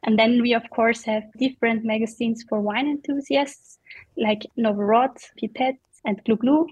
And 0.04 0.17
then 0.17 0.41
we, 0.41 0.54
of 0.54 0.63
course, 0.70 1.04
have 1.04 1.24
different 1.38 1.84
magazines 1.84 2.46
for 2.48 2.62
wine 2.62 2.88
enthusiasts 2.88 3.80
like 4.15 4.46
Noble 4.56 4.84
Rot, 4.84 5.17
Pipette, 5.38 5.80
and 6.06 6.24
Glu 6.24 6.38
Glu. 6.38 6.67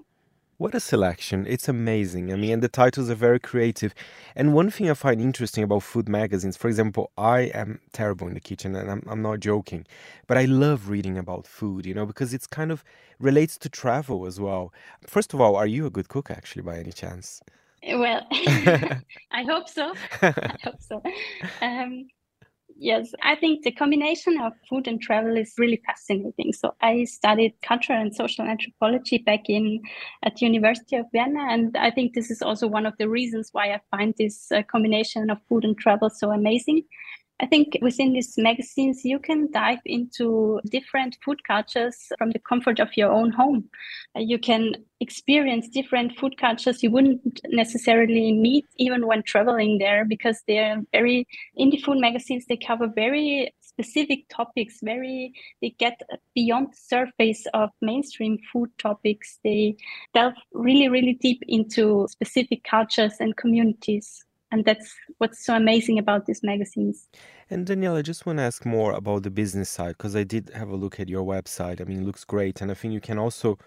What 0.57 0.73
a 0.73 0.79
selection. 0.79 1.45
It's 1.47 1.67
amazing. 1.67 2.31
I 2.31 2.37
mean, 2.37 2.53
and 2.53 2.63
the 2.63 2.69
titles 2.69 3.09
are 3.09 3.15
very 3.15 3.39
creative. 3.41 3.93
And 4.35 4.53
one 4.53 4.69
thing 4.71 4.89
I 4.89 4.93
find 4.93 5.19
interesting 5.19 5.65
about 5.65 5.83
food 5.83 6.07
magazines, 6.07 6.55
for 6.55 6.69
example, 6.69 7.11
I 7.17 7.41
am 7.53 7.81
terrible 7.91 8.27
in 8.27 8.35
the 8.35 8.39
kitchen 8.39 8.73
and 8.75 8.89
I'm, 8.89 9.03
I'm 9.07 9.21
not 9.21 9.41
joking, 9.41 9.85
but 10.27 10.37
I 10.37 10.45
love 10.45 10.87
reading 10.89 11.17
about 11.17 11.45
food, 11.45 11.85
you 11.85 11.93
know, 11.93 12.05
because 12.05 12.33
it's 12.33 12.47
kind 12.47 12.71
of 12.71 12.85
relates 13.19 13.57
to 13.59 13.69
travel 13.69 14.25
as 14.25 14.39
well. 14.39 14.71
First 15.05 15.33
of 15.33 15.41
all, 15.41 15.57
are 15.57 15.67
you 15.67 15.85
a 15.85 15.89
good 15.89 16.07
cook 16.07 16.31
actually 16.31 16.61
by 16.61 16.77
any 16.79 16.93
chance? 16.93 17.41
Well, 17.85 18.25
I 18.31 19.43
hope 19.43 19.67
so. 19.67 19.93
I 20.21 20.55
hope 20.63 20.81
so. 20.81 21.01
Um, 21.61 22.07
Yes, 22.77 23.13
I 23.23 23.35
think 23.35 23.63
the 23.63 23.71
combination 23.71 24.37
of 24.41 24.51
food 24.69 24.87
and 24.87 25.01
travel 25.01 25.37
is 25.37 25.53
really 25.57 25.81
fascinating. 25.85 26.51
So 26.51 26.75
I 26.81 27.05
studied 27.05 27.53
cultural 27.61 28.01
and 28.01 28.13
social 28.13 28.43
anthropology 28.45 29.17
back 29.19 29.49
in 29.49 29.81
at 30.23 30.35
the 30.35 30.45
University 30.45 30.97
of 30.97 31.05
Vienna, 31.13 31.39
and 31.49 31.75
I 31.77 31.89
think 31.89 32.13
this 32.13 32.29
is 32.29 32.41
also 32.41 32.67
one 32.67 32.85
of 32.85 32.93
the 32.97 33.07
reasons 33.07 33.49
why 33.53 33.71
I 33.73 33.79
find 33.95 34.13
this 34.17 34.51
uh, 34.51 34.61
combination 34.63 35.29
of 35.29 35.37
food 35.47 35.63
and 35.63 35.77
travel 35.77 36.09
so 36.09 36.31
amazing. 36.31 36.81
I 37.41 37.45
think 37.45 37.77
within 37.81 38.13
these 38.13 38.37
magazines, 38.37 39.03
you 39.03 39.19
can 39.19 39.51
dive 39.51 39.81
into 39.85 40.61
different 40.69 41.17
food 41.23 41.43
cultures 41.43 42.07
from 42.17 42.31
the 42.31 42.39
comfort 42.39 42.79
of 42.79 42.95
your 42.95 43.11
own 43.11 43.31
home. 43.31 43.69
Uh, 44.15 44.21
you 44.21 44.39
can 44.39 44.75
experience 45.01 45.67
different 45.67 46.17
food 46.17 46.37
cultures 46.37 46.81
you 46.81 46.89
wouldn't 46.89 47.41
necessarily 47.49 48.31
meet 48.31 48.65
even 48.77 49.05
when 49.05 49.21
traveling 49.21 49.77
there 49.79 50.05
because 50.05 50.41
they're 50.47 50.81
very 50.93 51.27
in 51.57 51.69
the 51.71 51.77
food 51.77 51.97
magazines. 51.99 52.45
They 52.47 52.55
cover 52.55 52.87
very 52.87 53.53
specific 53.59 54.29
topics, 54.29 54.79
very, 54.81 55.33
they 55.61 55.71
get 55.77 55.99
beyond 56.35 56.71
the 56.71 56.77
surface 56.77 57.45
of 57.53 57.69
mainstream 57.81 58.37
food 58.53 58.69
topics. 58.77 59.39
They 59.43 59.75
delve 60.13 60.35
really, 60.53 60.87
really 60.87 61.15
deep 61.15 61.43
into 61.49 62.07
specific 62.09 62.63
cultures 62.63 63.15
and 63.19 63.35
communities 63.35 64.23
and 64.51 64.65
that's 64.65 64.93
what's 65.17 65.45
so 65.45 65.55
amazing 65.55 65.99
about 65.99 66.25
these 66.25 66.41
magazines. 66.43 67.07
And 67.49 67.65
Danielle, 67.65 67.95
I 67.95 68.01
just 68.01 68.25
want 68.25 68.39
to 68.39 68.43
ask 68.43 68.65
more 68.65 68.93
about 68.93 69.23
the 69.23 69.31
business 69.31 69.69
side 69.69 69.97
because 69.97 70.15
I 70.15 70.23
did 70.23 70.51
have 70.55 70.69
a 70.69 70.75
look 70.75 70.99
at 70.99 71.09
your 71.09 71.23
website. 71.23 71.81
I 71.81 71.83
mean, 71.83 72.01
it 72.01 72.05
looks 72.05 72.23
great, 72.23 72.61
and 72.61 72.71
I 72.71 72.73
think 72.73 72.93
you 72.93 73.01
can 73.01 73.17
also 73.17 73.57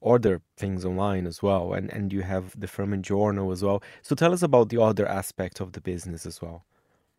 order 0.00 0.42
things 0.56 0.84
online 0.84 1.26
as 1.26 1.42
well, 1.42 1.72
and 1.72 1.92
and 1.92 2.12
you 2.12 2.22
have 2.22 2.58
the 2.58 2.66
Ferment 2.66 3.04
Journal 3.04 3.52
as 3.52 3.62
well. 3.62 3.82
So 4.02 4.14
tell 4.14 4.32
us 4.32 4.42
about 4.42 4.68
the 4.68 4.82
other 4.82 5.06
aspect 5.06 5.60
of 5.60 5.72
the 5.72 5.80
business 5.80 6.26
as 6.26 6.42
well. 6.42 6.64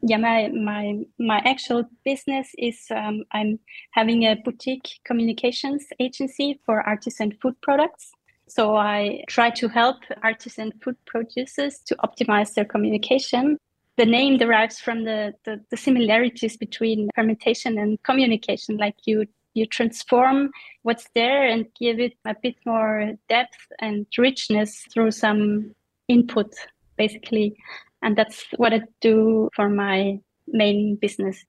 Yeah, 0.01 0.17
my 0.17 0.49
my 0.49 1.05
my 1.17 1.41
actual 1.45 1.85
business 2.03 2.49
is 2.57 2.77
um, 2.91 3.23
I'm 3.31 3.59
having 3.91 4.23
a 4.23 4.35
boutique 4.35 4.99
communications 5.05 5.85
agency 5.99 6.59
for 6.65 6.81
artisan 6.81 7.31
food 7.41 7.55
products. 7.61 8.11
So 8.55 8.75
I 8.75 9.23
try 9.27 9.49
to 9.49 9.67
help 9.67 9.97
artisan 10.21 10.73
food 10.79 10.95
producers 11.07 11.79
to 11.87 11.95
optimize 12.05 12.53
their 12.53 12.65
communication. 12.65 13.57
The 13.97 14.05
name 14.05 14.37
derives 14.37 14.79
from 14.79 15.05
the, 15.05 15.33
the, 15.43 15.59
the 15.71 15.77
similarities 15.77 16.55
between 16.55 17.09
fermentation 17.15 17.79
and 17.79 17.97
communication, 18.03 18.77
like 18.77 18.95
you 19.05 19.25
you 19.55 19.65
transform 19.65 20.51
what's 20.83 21.07
there 21.13 21.47
and 21.47 21.65
give 21.79 21.99
it 21.99 22.13
a 22.25 22.35
bit 22.41 22.55
more 22.65 23.13
depth 23.29 23.67
and 23.79 24.05
richness 24.17 24.85
through 24.91 25.11
some 25.11 25.73
input 26.07 26.53
basically. 26.95 27.55
And 28.03 28.15
that's 28.15 28.45
what 28.57 28.73
i 28.73 28.81
do 29.01 29.49
for 29.55 29.69
my 29.69 30.19
main 30.47 30.95
business. 30.95 31.43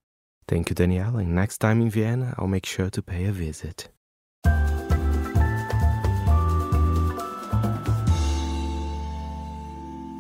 Thank 0.49 0.71
you 0.71 0.75
danielle 0.75 1.17
and 1.17 1.35
next 1.35 1.59
time 1.59 1.81
in 1.81 1.91
vienna 1.91 2.35
i'll 2.39 2.47
make 2.47 2.67
sure 2.67 2.91
to 2.91 3.03
pay 3.03 3.25
a 3.25 3.33
visit 3.33 3.89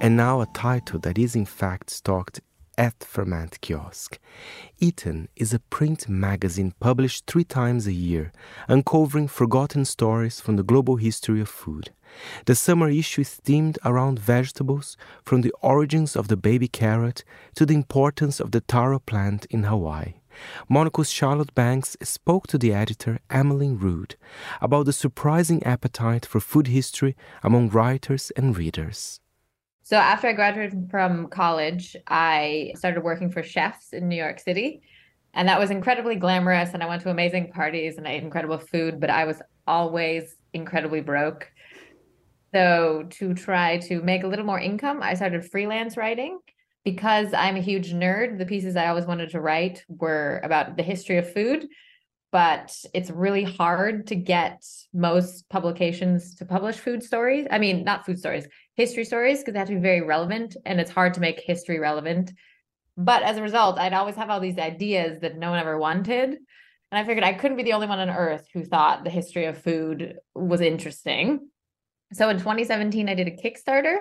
and 0.04 0.18
now 0.18 0.42
a 0.42 0.46
title 0.52 0.98
that 0.98 1.16
is 1.16 1.34
in 1.34 1.46
fact 1.46 1.88
stocked 1.88 2.42
at 2.76 3.02
Ferment 3.02 3.58
Kiosk. 3.62 4.18
Eaten 4.78 5.30
is 5.34 5.54
a 5.54 5.60
print 5.76 6.10
magazine 6.10 6.74
published 6.78 7.24
three 7.26 7.42
times 7.42 7.86
a 7.86 7.92
year, 7.94 8.30
uncovering 8.68 9.28
forgotten 9.28 9.86
stories 9.86 10.42
from 10.42 10.56
the 10.56 10.62
global 10.62 10.96
history 10.96 11.40
of 11.40 11.48
food. 11.48 11.88
The 12.44 12.54
summer 12.54 12.90
issue 12.90 13.22
is 13.22 13.40
themed 13.42 13.78
around 13.82 14.18
vegetables, 14.18 14.98
from 15.24 15.40
the 15.40 15.54
origins 15.62 16.16
of 16.16 16.28
the 16.28 16.36
baby 16.36 16.68
carrot 16.68 17.24
to 17.54 17.64
the 17.64 17.74
importance 17.74 18.40
of 18.40 18.50
the 18.50 18.60
taro 18.60 18.98
plant 18.98 19.46
in 19.48 19.62
Hawaii. 19.62 20.16
Monocle's 20.68 21.10
Charlotte 21.10 21.54
Banks 21.54 21.96
spoke 22.02 22.46
to 22.48 22.58
the 22.58 22.74
editor, 22.74 23.20
Emmeline 23.30 23.78
Rood, 23.78 24.16
about 24.60 24.84
the 24.84 24.92
surprising 24.92 25.62
appetite 25.62 26.26
for 26.26 26.40
food 26.40 26.66
history 26.66 27.16
among 27.42 27.70
writers 27.70 28.30
and 28.36 28.54
readers. 28.54 29.20
So 29.84 29.96
after 29.96 30.26
I 30.26 30.32
graduated 30.32 30.88
from 30.90 31.28
college, 31.28 31.94
I 32.06 32.72
started 32.74 33.04
working 33.04 33.30
for 33.30 33.42
chefs 33.42 33.92
in 33.92 34.08
New 34.08 34.16
York 34.16 34.40
City. 34.40 34.80
And 35.34 35.46
that 35.48 35.60
was 35.60 35.70
incredibly 35.70 36.16
glamorous. 36.16 36.72
And 36.72 36.82
I 36.82 36.86
went 36.86 37.02
to 37.02 37.10
amazing 37.10 37.52
parties 37.52 37.98
and 37.98 38.08
I 38.08 38.12
ate 38.12 38.22
incredible 38.22 38.56
food, 38.56 38.98
but 38.98 39.10
I 39.10 39.26
was 39.26 39.42
always 39.66 40.36
incredibly 40.54 41.02
broke. 41.02 41.50
So, 42.54 43.06
to 43.10 43.34
try 43.34 43.78
to 43.78 44.00
make 44.00 44.22
a 44.22 44.26
little 44.26 44.46
more 44.46 44.60
income, 44.60 45.02
I 45.02 45.14
started 45.14 45.44
freelance 45.44 45.96
writing. 45.96 46.38
Because 46.82 47.32
I'm 47.34 47.56
a 47.56 47.60
huge 47.60 47.92
nerd, 47.92 48.38
the 48.38 48.46
pieces 48.46 48.76
I 48.76 48.88
always 48.88 49.06
wanted 49.06 49.30
to 49.30 49.40
write 49.40 49.84
were 49.88 50.40
about 50.44 50.76
the 50.76 50.82
history 50.82 51.16
of 51.16 51.32
food, 51.32 51.66
but 52.30 52.76
it's 52.92 53.10
really 53.10 53.44
hard 53.44 54.06
to 54.08 54.14
get 54.14 54.62
most 54.92 55.48
publications 55.48 56.34
to 56.34 56.44
publish 56.44 56.76
food 56.76 57.02
stories. 57.02 57.46
I 57.50 57.58
mean, 57.58 57.84
not 57.84 58.04
food 58.04 58.18
stories, 58.18 58.46
history 58.74 59.04
stories, 59.04 59.38
because 59.38 59.52
they 59.52 59.58
have 59.58 59.68
to 59.68 59.74
be 59.74 59.80
very 59.80 60.02
relevant 60.02 60.56
and 60.64 60.80
it's 60.80 60.90
hard 60.90 61.14
to 61.14 61.20
make 61.20 61.40
history 61.40 61.78
relevant. 61.78 62.32
But 62.96 63.22
as 63.22 63.36
a 63.36 63.42
result, 63.42 63.78
I'd 63.78 63.92
always 63.92 64.16
have 64.16 64.30
all 64.30 64.40
these 64.40 64.58
ideas 64.58 65.20
that 65.20 65.36
no 65.36 65.50
one 65.50 65.58
ever 65.58 65.78
wanted. 65.78 66.30
And 66.30 66.98
I 66.98 67.04
figured 67.04 67.24
I 67.24 67.32
couldn't 67.32 67.56
be 67.56 67.64
the 67.64 67.72
only 67.72 67.88
one 67.88 67.98
on 67.98 68.10
earth 68.10 68.46
who 68.52 68.64
thought 68.64 69.04
the 69.04 69.10
history 69.10 69.46
of 69.46 69.58
food 69.58 70.16
was 70.34 70.60
interesting. 70.60 71.48
So 72.12 72.28
in 72.28 72.38
2017, 72.38 73.08
I 73.08 73.14
did 73.14 73.26
a 73.26 73.32
Kickstarter 73.32 73.96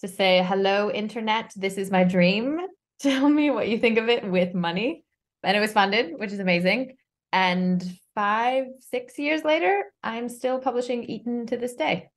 to 0.00 0.08
say, 0.08 0.44
hello, 0.46 0.90
internet, 0.90 1.52
this 1.56 1.76
is 1.76 1.90
my 1.90 2.04
dream. 2.04 2.60
Tell 3.00 3.28
me 3.28 3.50
what 3.50 3.68
you 3.68 3.78
think 3.78 3.98
of 3.98 4.08
it 4.08 4.24
with 4.24 4.54
money. 4.54 5.04
And 5.42 5.56
it 5.56 5.60
was 5.60 5.72
funded, 5.72 6.12
which 6.16 6.32
is 6.32 6.38
amazing. 6.38 6.96
And 7.32 7.84
five, 8.14 8.66
six 8.78 9.18
years 9.18 9.42
later, 9.42 9.84
I'm 10.02 10.28
still 10.28 10.60
publishing 10.60 11.02
Eaten 11.02 11.46
to 11.46 11.56
this 11.56 11.74
day. 11.74 12.10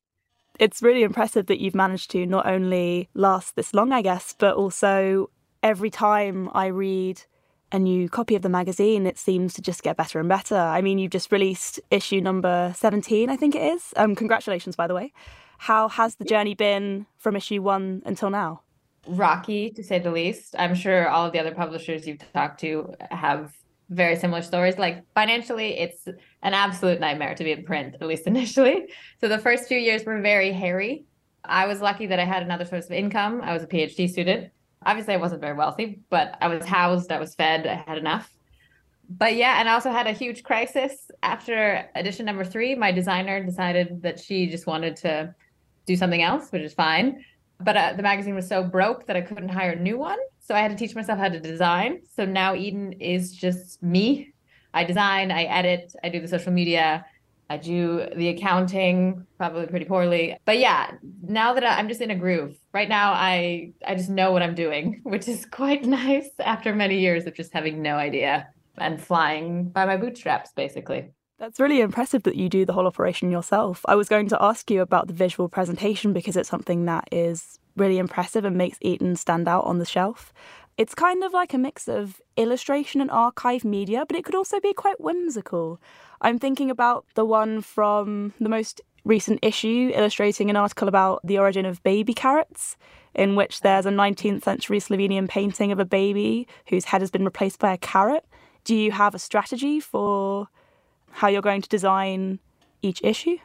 It's 0.59 0.81
really 0.81 1.03
impressive 1.03 1.45
that 1.47 1.59
you've 1.59 1.75
managed 1.75 2.11
to 2.11 2.25
not 2.25 2.47
only 2.47 3.09
last 3.13 3.55
this 3.55 3.73
long, 3.73 3.91
I 3.91 4.01
guess, 4.01 4.33
but 4.37 4.55
also 4.55 5.29
every 5.61 5.89
time 5.89 6.49
I 6.53 6.67
read 6.67 7.21
a 7.71 7.79
new 7.79 8.09
copy 8.09 8.35
of 8.35 8.41
the 8.41 8.49
magazine, 8.49 9.05
it 9.05 9.17
seems 9.17 9.53
to 9.55 9.61
just 9.61 9.83
get 9.83 9.97
better 9.97 10.19
and 10.19 10.29
better. 10.29 10.57
I 10.57 10.81
mean, 10.81 10.99
you've 10.99 11.11
just 11.11 11.31
released 11.31 11.79
issue 11.91 12.21
number 12.21 12.73
17, 12.75 13.29
I 13.29 13.35
think 13.35 13.55
it 13.55 13.61
is. 13.61 13.93
Um, 13.97 14.15
congratulations, 14.15 14.75
by 14.75 14.87
the 14.87 14.95
way. 14.95 15.11
How 15.57 15.89
has 15.89 16.15
the 16.15 16.23
journey 16.23 16.53
been 16.53 17.07
from 17.17 17.35
issue 17.35 17.61
one 17.61 18.01
until 18.05 18.29
now? 18.29 18.61
Rocky, 19.07 19.69
to 19.71 19.83
say 19.83 19.99
the 19.99 20.11
least. 20.11 20.55
I'm 20.57 20.75
sure 20.75 21.07
all 21.09 21.25
of 21.25 21.33
the 21.33 21.39
other 21.39 21.53
publishers 21.53 22.07
you've 22.07 22.21
talked 22.33 22.59
to 22.61 22.93
have 23.11 23.53
very 23.89 24.15
similar 24.15 24.41
stories. 24.41 24.77
Like 24.77 25.03
financially, 25.13 25.77
it's 25.79 26.07
an 26.43 26.53
absolute 26.53 26.99
nightmare 26.99 27.35
to 27.35 27.43
be 27.43 27.51
in 27.51 27.63
print, 27.63 27.95
at 27.99 28.07
least 28.07 28.27
initially. 28.27 28.87
So 29.19 29.27
the 29.27 29.37
first 29.37 29.67
few 29.67 29.77
years 29.77 30.05
were 30.05 30.21
very 30.21 30.51
hairy. 30.51 31.05
I 31.43 31.67
was 31.67 31.81
lucky 31.81 32.07
that 32.07 32.19
I 32.19 32.25
had 32.25 32.43
another 32.43 32.65
source 32.65 32.85
of 32.85 32.91
income. 32.91 33.41
I 33.41 33.53
was 33.53 33.63
a 33.63 33.67
PhD 33.67 34.09
student 34.09 34.51
obviously 34.85 35.13
I 35.13 35.17
wasn't 35.17 35.41
very 35.41 35.55
wealthy, 35.55 35.99
but 36.09 36.37
I 36.41 36.47
was 36.47 36.65
housed, 36.65 37.11
I 37.11 37.19
was 37.19 37.35
fed, 37.35 37.67
I 37.67 37.83
had 37.89 37.97
enough. 37.97 38.33
But 39.09 39.35
yeah, 39.35 39.59
and 39.59 39.69
I 39.69 39.73
also 39.73 39.91
had 39.91 40.07
a 40.07 40.11
huge 40.11 40.43
crisis 40.43 41.09
after 41.23 41.85
edition 41.95 42.25
number 42.25 42.43
three. 42.43 42.75
My 42.75 42.91
designer 42.91 43.43
decided 43.43 44.01
that 44.01 44.19
she 44.19 44.47
just 44.47 44.67
wanted 44.67 44.95
to 44.97 45.33
do 45.85 45.95
something 45.95 46.21
else, 46.21 46.51
which 46.51 46.63
is 46.63 46.73
fine. 46.73 47.23
But 47.59 47.77
uh, 47.77 47.93
the 47.95 48.03
magazine 48.03 48.35
was 48.35 48.47
so 48.47 48.63
broke 48.63 49.07
that 49.07 49.15
I 49.15 49.21
couldn't 49.21 49.49
hire 49.49 49.71
a 49.71 49.79
new 49.79 49.97
one. 49.97 50.19
So 50.39 50.53
I 50.55 50.59
had 50.59 50.71
to 50.71 50.77
teach 50.77 50.93
myself 50.93 51.19
how 51.19 51.29
to 51.29 51.39
design. 51.39 52.01
So 52.15 52.25
now 52.25 52.53
Eaten 52.53 52.93
is 52.93 53.33
just 53.33 53.81
me. 53.81 54.33
I 54.73 54.83
design, 54.83 55.31
I 55.31 55.43
edit, 55.43 55.93
I 56.03 56.09
do 56.09 56.19
the 56.19 56.27
social 56.27 56.51
media, 56.51 57.05
I 57.49 57.57
do 57.57 58.07
the 58.15 58.29
accounting 58.29 59.25
probably 59.37 59.67
pretty 59.67 59.85
poorly. 59.85 60.37
But 60.45 60.59
yeah, 60.59 60.91
now 61.21 61.53
that 61.53 61.63
I'm 61.63 61.87
just 61.87 62.01
in 62.01 62.11
a 62.11 62.15
groove. 62.15 62.57
Right 62.73 62.89
now 62.89 63.13
I 63.13 63.73
I 63.85 63.95
just 63.95 64.09
know 64.09 64.31
what 64.31 64.41
I'm 64.41 64.55
doing, 64.55 65.01
which 65.03 65.27
is 65.27 65.45
quite 65.45 65.85
nice 66.01 66.29
after 66.39 66.75
many 66.75 66.99
years 66.99 67.25
of 67.25 67.35
just 67.35 67.53
having 67.53 67.81
no 67.81 67.95
idea 67.95 68.47
and 68.77 69.01
flying 69.01 69.69
by 69.69 69.85
my 69.85 69.97
bootstraps 69.97 70.51
basically. 70.55 71.11
That's 71.39 71.59
really 71.59 71.81
impressive 71.81 72.23
that 72.23 72.35
you 72.35 72.49
do 72.49 72.65
the 72.65 72.73
whole 72.73 72.87
operation 72.87 73.29
yourself. 73.29 73.85
I 73.87 73.95
was 73.95 74.09
going 74.09 74.27
to 74.29 74.43
ask 74.43 74.71
you 74.71 74.81
about 74.81 75.07
the 75.07 75.13
visual 75.13 75.47
presentation 75.47 76.11
because 76.11 76.35
it's 76.35 76.49
something 76.49 76.85
that 76.85 77.07
is 77.11 77.59
really 77.75 77.99
impressive 77.99 78.43
and 78.43 78.57
makes 78.57 78.79
Eaten 78.81 79.15
stand 79.15 79.47
out 79.47 79.63
on 79.65 79.77
the 79.77 79.85
shelf. 79.85 80.33
It's 80.77 80.93
kind 80.93 81.23
of 81.23 81.33
like 81.33 81.55
a 81.55 81.57
mix 81.57 81.87
of 81.87 82.21
illustration 82.35 83.01
and 83.01 83.09
archive 83.09 83.65
media, 83.65 84.05
but 84.07 84.15
it 84.15 84.23
could 84.23 84.35
also 84.35 84.59
be 84.59 84.73
quite 84.73 85.01
whimsical. 85.01 85.81
I'm 86.21 86.37
thinking 86.37 86.69
about 86.69 87.05
the 87.15 87.25
one 87.25 87.61
from 87.61 88.33
the 88.39 88.47
most 88.47 88.81
recent 89.03 89.39
issue 89.41 89.91
illustrating 89.95 90.51
an 90.51 90.55
article 90.55 90.87
about 90.87 91.21
the 91.23 91.39
origin 91.39 91.65
of 91.65 91.81
baby 91.81 92.13
carrots, 92.13 92.77
in 93.15 93.35
which 93.35 93.61
there's 93.61 93.87
a 93.87 93.89
19th 93.89 94.43
century 94.43 94.79
Slovenian 94.79 95.27
painting 95.27 95.71
of 95.71 95.79
a 95.79 95.85
baby 95.85 96.47
whose 96.67 96.85
head 96.85 97.01
has 97.01 97.09
been 97.09 97.25
replaced 97.25 97.57
by 97.57 97.73
a 97.73 97.77
carrot. 97.77 98.25
Do 98.63 98.75
you 98.75 98.91
have 98.91 99.15
a 99.15 99.19
strategy 99.19 99.79
for 99.79 100.47
how 101.09 101.27
you're 101.27 101.41
going 101.41 101.63
to 101.63 101.69
design 101.69 102.37
each 102.83 103.01
issue? 103.03 103.37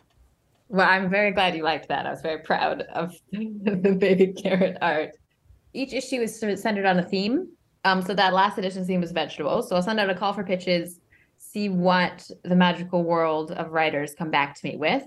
Well, 0.69 0.87
I'm 0.87 1.09
very 1.09 1.31
glad 1.31 1.57
you 1.57 1.63
liked 1.63 1.89
that. 1.89 2.07
I 2.07 2.11
was 2.11 2.21
very 2.21 2.43
proud 2.43 2.83
of 2.83 3.15
the 3.33 3.97
baby 3.99 4.35
carrot 4.35 4.77
art 4.83 5.13
each 5.73 5.93
issue 5.93 6.21
is 6.21 6.39
centered 6.39 6.87
on 6.87 6.99
a 6.99 7.03
theme. 7.03 7.49
Um, 7.85 8.03
so 8.03 8.15
that 8.15 8.33
last 8.33 8.59
edition 8.59 8.85
theme 8.85 9.01
was 9.01 9.13
vegetables. 9.13 9.69
So 9.69 9.77
I'll 9.77 9.83
send 9.83 9.99
out 9.99 10.09
a 10.09 10.15
call 10.15 10.33
for 10.33 10.45
pitches, 10.45 11.01
see 11.39 11.69
what 11.69 12.31
the 12.45 12.55
magical 12.55 13.03
world 13.03 13.51
of 13.51 13.73
writers 13.73 14.15
come 14.15 14.31
back 14.31 14.55
to 14.61 14.67
me 14.67 14.77
with. 14.77 15.05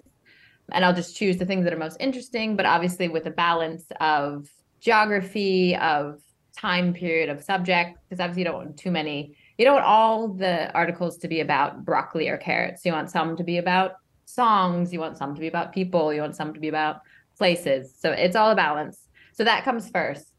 And 0.71 0.84
I'll 0.84 0.93
just 0.93 1.15
choose 1.15 1.38
the 1.38 1.45
things 1.45 1.63
that 1.63 1.73
are 1.73 1.78
most 1.78 1.97
interesting, 1.99 2.56
but 2.56 2.65
obviously 2.65 3.08
with 3.08 3.28
a 3.28 3.32
balance 3.32 3.86
of 4.01 4.49
geography, 4.82 5.75
of 5.78 6.21
time 6.58 6.93
period, 6.93 7.30
of 7.30 7.43
subject, 7.43 7.97
because 8.04 8.19
obviously 8.19 8.41
you 8.41 8.45
don't 8.45 8.56
want 8.56 8.78
too 8.78 8.91
many. 8.91 9.36
You 9.58 9.65
don't 9.65 9.75
want 9.75 9.86
all 9.86 10.28
the 10.28 10.73
articles 10.73 11.17
to 11.19 11.28
be 11.28 11.39
about 11.39 11.86
broccoli 11.86 12.28
or 12.28 12.38
carrots. 12.38 12.84
You 12.84 12.91
want 12.91 13.10
some 13.10 13.38
to 13.38 13.43
be 13.43 13.58
about 13.58 13.93
songs, 14.25 14.91
you 14.91 14.99
want 14.99 15.17
some 15.17 15.34
to 15.34 15.39
be 15.39 15.47
about 15.47 15.71
people, 15.71 16.13
you 16.13 16.21
want 16.21 16.36
some 16.36 16.54
to 16.54 16.60
be 16.60 16.67
about 16.67 17.01
places. 17.38 17.95
So 17.97 18.12
it's 18.12 18.36
all 18.36 18.51
a 18.51 18.56
balance. 18.56 19.08
So 19.34 19.43
that 19.43 19.63
comes 19.63 19.89
first. 19.89 20.35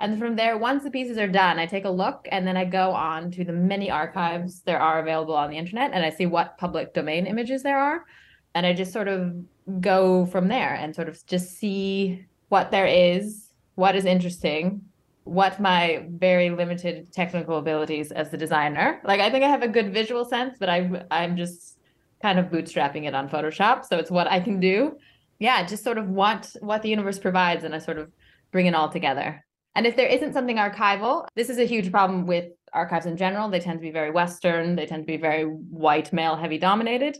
And 0.00 0.18
from 0.18 0.34
there, 0.34 0.56
once 0.56 0.82
the 0.82 0.90
pieces 0.90 1.18
are 1.18 1.28
done, 1.28 1.58
I 1.58 1.66
take 1.66 1.84
a 1.84 1.90
look 1.90 2.26
and 2.32 2.46
then 2.46 2.56
I 2.56 2.64
go 2.64 2.90
on 2.92 3.30
to 3.32 3.44
the 3.44 3.52
many 3.52 3.90
archives 3.90 4.62
there 4.62 4.80
are 4.80 4.98
available 4.98 5.34
on 5.34 5.50
the 5.50 5.58
internet 5.58 5.90
and 5.92 6.02
I 6.02 6.08
see 6.08 6.24
what 6.24 6.56
public 6.56 6.94
domain 6.94 7.26
images 7.26 7.62
there 7.62 7.78
are. 7.78 8.06
And 8.54 8.64
I 8.64 8.72
just 8.72 8.94
sort 8.94 9.08
of 9.08 9.34
go 9.80 10.24
from 10.26 10.48
there 10.48 10.74
and 10.74 10.94
sort 10.94 11.10
of 11.10 11.24
just 11.26 11.58
see 11.58 12.24
what 12.48 12.70
there 12.70 12.86
is, 12.86 13.52
what 13.74 13.94
is 13.94 14.06
interesting, 14.06 14.80
what 15.24 15.60
my 15.60 16.06
very 16.08 16.48
limited 16.48 17.12
technical 17.12 17.58
abilities 17.58 18.10
as 18.10 18.30
the 18.30 18.38
designer. 18.38 19.02
Like 19.04 19.20
I 19.20 19.30
think 19.30 19.44
I 19.44 19.48
have 19.48 19.62
a 19.62 19.68
good 19.68 19.92
visual 19.92 20.24
sense, 20.24 20.56
but 20.58 20.70
I'm 20.70 21.02
I'm 21.10 21.36
just 21.36 21.78
kind 22.22 22.38
of 22.38 22.46
bootstrapping 22.46 23.06
it 23.06 23.14
on 23.14 23.28
Photoshop. 23.28 23.84
So 23.84 23.98
it's 23.98 24.10
what 24.10 24.26
I 24.26 24.40
can 24.40 24.60
do. 24.60 24.96
Yeah, 25.38 25.64
just 25.66 25.84
sort 25.84 25.98
of 25.98 26.08
what 26.08 26.50
what 26.60 26.80
the 26.80 26.88
universe 26.88 27.18
provides 27.18 27.64
and 27.64 27.74
I 27.74 27.78
sort 27.78 27.98
of 27.98 28.10
bring 28.50 28.66
it 28.66 28.74
all 28.74 28.88
together. 28.88 29.44
And 29.74 29.86
if 29.86 29.96
there 29.96 30.08
isn't 30.08 30.32
something 30.32 30.56
archival, 30.56 31.26
this 31.36 31.48
is 31.48 31.58
a 31.58 31.64
huge 31.64 31.90
problem 31.90 32.26
with 32.26 32.46
archives 32.72 33.06
in 33.06 33.16
general. 33.16 33.48
They 33.48 33.60
tend 33.60 33.78
to 33.78 33.82
be 33.82 33.90
very 33.90 34.10
Western, 34.10 34.76
they 34.76 34.86
tend 34.86 35.02
to 35.02 35.06
be 35.06 35.16
very 35.16 35.44
white, 35.44 36.12
male, 36.12 36.36
heavy 36.36 36.58
dominated. 36.58 37.16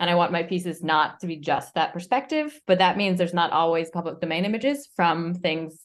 And 0.00 0.10
I 0.10 0.16
want 0.16 0.32
my 0.32 0.42
pieces 0.42 0.82
not 0.82 1.20
to 1.20 1.28
be 1.28 1.36
just 1.36 1.74
that 1.74 1.92
perspective, 1.92 2.60
but 2.66 2.78
that 2.78 2.96
means 2.96 3.18
there's 3.18 3.34
not 3.34 3.52
always 3.52 3.90
public 3.90 4.20
domain 4.20 4.44
images 4.44 4.88
from 4.96 5.34
things, 5.34 5.80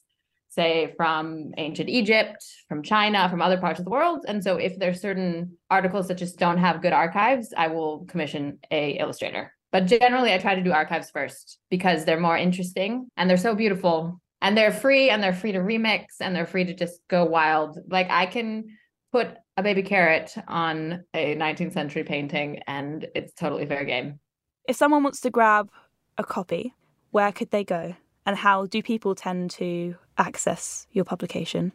say, 0.48 0.92
from 0.96 1.52
ancient 1.56 1.88
Egypt, 1.88 2.44
from 2.68 2.82
China, 2.82 3.28
from 3.28 3.40
other 3.40 3.58
parts 3.58 3.78
of 3.78 3.84
the 3.84 3.92
world. 3.92 4.24
And 4.26 4.42
so 4.42 4.56
if 4.56 4.76
there's 4.76 5.00
certain 5.00 5.56
articles 5.70 6.08
that 6.08 6.18
just 6.18 6.36
don't 6.36 6.58
have 6.58 6.82
good 6.82 6.92
archives, 6.92 7.54
I 7.56 7.68
will 7.68 8.06
commission 8.06 8.58
a 8.72 8.98
illustrator. 8.98 9.52
But 9.70 9.86
generally, 9.86 10.32
I 10.32 10.38
try 10.38 10.56
to 10.56 10.64
do 10.64 10.72
archives 10.72 11.10
first 11.10 11.58
because 11.70 12.04
they're 12.04 12.18
more 12.18 12.36
interesting 12.36 13.08
and 13.16 13.30
they're 13.30 13.36
so 13.36 13.54
beautiful 13.54 14.20
and 14.40 14.56
they're 14.56 14.72
free 14.72 15.10
and 15.10 15.22
they're 15.22 15.32
free 15.32 15.52
to 15.52 15.58
remix 15.58 16.04
and 16.20 16.34
they're 16.34 16.46
free 16.46 16.64
to 16.64 16.74
just 16.74 17.00
go 17.08 17.24
wild. 17.24 17.78
Like 17.88 18.08
I 18.10 18.26
can 18.26 18.76
put 19.12 19.28
a 19.56 19.62
baby 19.62 19.82
carrot 19.82 20.34
on 20.46 21.04
a 21.14 21.34
19th 21.34 21.72
century 21.72 22.04
painting 22.04 22.60
and 22.66 23.06
it's 23.14 23.32
totally 23.34 23.66
fair 23.66 23.84
game. 23.84 24.20
If 24.68 24.76
someone 24.76 25.02
wants 25.02 25.20
to 25.22 25.30
grab 25.30 25.70
a 26.18 26.24
copy, 26.24 26.74
where 27.10 27.32
could 27.32 27.50
they 27.50 27.64
go? 27.64 27.96
And 28.26 28.36
how 28.36 28.66
do 28.66 28.82
people 28.82 29.14
tend 29.14 29.50
to 29.52 29.96
access 30.18 30.86
your 30.92 31.04
publication? 31.04 31.72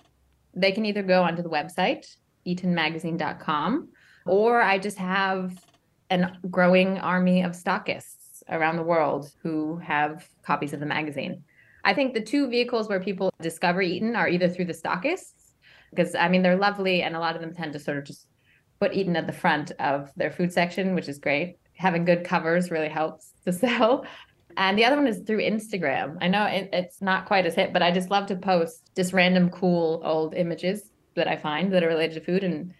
They 0.53 0.71
can 0.71 0.85
either 0.85 1.01
go 1.01 1.23
onto 1.23 1.41
the 1.41 1.49
website, 1.49 2.15
eatenmagazine.com, 2.45 3.89
or 4.27 4.61
I 4.61 4.77
just 4.77 4.99
have 4.99 5.65
a 6.11 6.31
growing 6.49 6.99
army 6.99 7.41
of 7.41 7.53
stockists 7.53 8.43
around 8.49 8.75
the 8.75 8.83
world 8.83 9.31
who 9.41 9.77
have 9.77 10.29
copies 10.43 10.73
of 10.73 10.79
the 10.79 10.85
magazine. 10.85 11.43
I 11.83 11.93
think 11.93 12.13
the 12.13 12.21
two 12.21 12.47
vehicles 12.47 12.87
where 12.87 12.99
people 12.99 13.31
discover 13.41 13.81
Eaten 13.81 14.15
are 14.15 14.27
either 14.27 14.49
through 14.49 14.65
the 14.65 14.73
stockists, 14.73 15.53
because 15.89 16.15
I 16.15 16.29
mean, 16.29 16.41
they're 16.41 16.57
lovely 16.57 17.01
and 17.01 17.15
a 17.15 17.19
lot 17.19 17.35
of 17.35 17.41
them 17.41 17.53
tend 17.53 17.73
to 17.73 17.79
sort 17.79 17.97
of 17.97 18.05
just 18.05 18.27
put 18.79 18.93
Eaten 18.93 19.15
at 19.15 19.27
the 19.27 19.33
front 19.33 19.71
of 19.79 20.11
their 20.15 20.31
food 20.31 20.51
section, 20.51 20.95
which 20.95 21.09
is 21.09 21.19
great. 21.19 21.57
Having 21.75 22.05
good 22.05 22.23
covers 22.23 22.71
really 22.71 22.89
helps 22.89 23.31
to 23.45 23.51
sell. 23.53 24.05
And 24.55 24.77
the 24.77 24.85
other 24.85 24.95
one 24.95 25.07
is 25.07 25.21
through 25.25 25.39
Instagram. 25.39 26.17
I 26.21 26.27
know 26.27 26.45
it, 26.45 26.69
it's 26.71 27.01
not 27.01 27.25
quite 27.25 27.45
as 27.45 27.55
hit, 27.55 27.73
but 27.73 27.81
I 27.81 27.91
just 27.91 28.11
love 28.11 28.27
to 28.27 28.35
post 28.35 28.91
just 28.95 29.13
random 29.13 29.49
cool 29.49 30.01
old 30.03 30.35
images 30.35 30.91
that 31.15 31.27
I 31.27 31.37
find 31.37 31.73
that 31.73 31.83
are 31.83 31.87
related 31.87 32.15
to 32.15 32.21
food. 32.21 32.43
And 32.43 32.73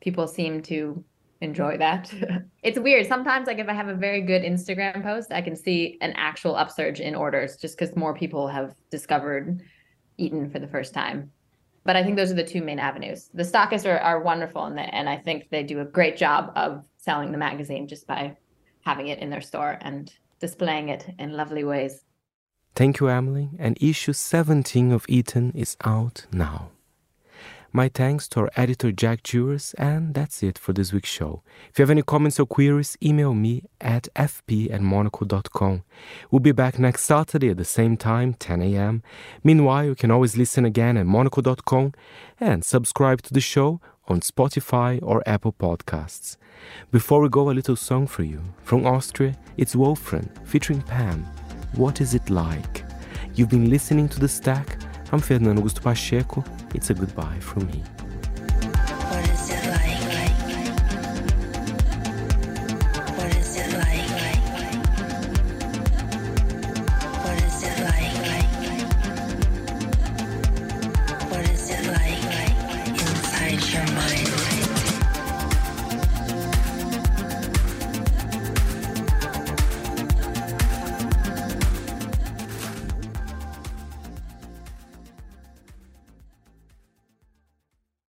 people 0.00 0.26
seem 0.26 0.62
to 0.62 1.04
enjoy 1.40 1.78
that. 1.78 2.12
it's 2.62 2.78
weird. 2.78 3.06
Sometimes, 3.06 3.46
like 3.46 3.58
if 3.58 3.68
I 3.68 3.72
have 3.72 3.88
a 3.88 3.94
very 3.94 4.20
good 4.20 4.42
Instagram 4.42 5.02
post, 5.02 5.32
I 5.32 5.40
can 5.40 5.56
see 5.56 5.98
an 6.00 6.12
actual 6.16 6.56
upsurge 6.56 7.00
in 7.00 7.14
orders 7.14 7.56
just 7.56 7.78
because 7.78 7.96
more 7.96 8.14
people 8.14 8.48
have 8.48 8.74
discovered 8.90 9.62
Eaten 10.18 10.50
for 10.50 10.58
the 10.58 10.68
first 10.68 10.92
time. 10.92 11.30
But 11.84 11.96
I 11.96 12.02
think 12.02 12.16
those 12.16 12.30
are 12.30 12.34
the 12.34 12.44
two 12.44 12.62
main 12.62 12.78
avenues. 12.78 13.30
The 13.32 13.42
stockists 13.42 13.90
are, 13.90 13.98
are 13.98 14.20
wonderful, 14.20 14.64
and, 14.64 14.78
and 14.78 15.08
I 15.08 15.16
think 15.16 15.48
they 15.50 15.62
do 15.62 15.80
a 15.80 15.84
great 15.84 16.16
job 16.16 16.52
of 16.56 16.84
selling 16.98 17.32
the 17.32 17.38
magazine 17.38 17.88
just 17.88 18.06
by 18.06 18.36
having 18.82 19.08
it 19.08 19.18
in 19.18 19.30
their 19.30 19.40
store 19.40 19.78
and 19.80 20.12
displaying 20.40 20.90
it 20.90 21.06
in 21.18 21.32
lovely 21.32 21.64
ways. 21.64 22.04
Thank 22.74 23.00
you, 23.00 23.08
Emily. 23.08 23.50
And 23.58 23.76
issue 23.80 24.12
17 24.12 24.92
of 24.92 25.04
Eaten 25.08 25.52
is 25.54 25.76
out 25.84 26.26
now. 26.32 26.70
My 27.72 27.88
thanks 27.88 28.26
to 28.30 28.40
our 28.40 28.50
editor 28.56 28.90
Jack 28.90 29.22
Jewers, 29.22 29.74
and 29.78 30.12
that's 30.12 30.42
it 30.42 30.58
for 30.58 30.72
this 30.72 30.92
week's 30.92 31.08
show. 31.08 31.42
If 31.70 31.78
you 31.78 31.84
have 31.84 31.90
any 31.90 32.02
comments 32.02 32.40
or 32.40 32.46
queries, 32.46 32.98
email 33.00 33.32
me 33.32 33.62
at 33.80 34.08
fp 34.16 34.72
at 34.72 34.80
monocle.com. 34.80 35.84
We'll 36.32 36.40
be 36.40 36.50
back 36.50 36.80
next 36.80 37.02
Saturday 37.02 37.50
at 37.50 37.58
the 37.58 37.64
same 37.64 37.96
time, 37.96 38.34
10 38.34 38.60
a.m. 38.60 39.04
Meanwhile, 39.44 39.84
you 39.84 39.94
can 39.94 40.10
always 40.10 40.36
listen 40.36 40.64
again 40.64 40.96
at 40.96 41.06
monocle.com 41.06 41.92
and 42.40 42.64
subscribe 42.64 43.22
to 43.22 43.32
the 43.32 43.40
show 43.40 43.80
on 44.08 44.18
Spotify 44.18 44.98
or 45.00 45.22
Apple 45.24 45.52
Podcasts. 45.52 46.38
Before 46.90 47.20
we 47.20 47.28
go, 47.28 47.50
a 47.50 47.52
little 47.52 47.76
song 47.76 48.08
for 48.08 48.24
you. 48.24 48.42
From 48.64 48.84
Austria, 48.84 49.38
it's 49.56 49.76
Wolfram 49.76 50.28
featuring 50.44 50.82
Pam. 50.82 51.24
What 51.76 52.00
is 52.00 52.14
it 52.14 52.30
like? 52.30 52.84
You've 53.36 53.48
been 53.48 53.70
listening 53.70 54.08
to 54.08 54.18
The 54.18 54.26
Stack. 54.26 54.76
I'm 55.12 55.18
Fernando 55.18 55.60
Augusto 55.60 55.82
Pacheco. 55.82 56.44
It's 56.72 56.90
a 56.90 56.94
goodbye 56.94 57.40
from 57.40 57.66
me. 57.66 57.82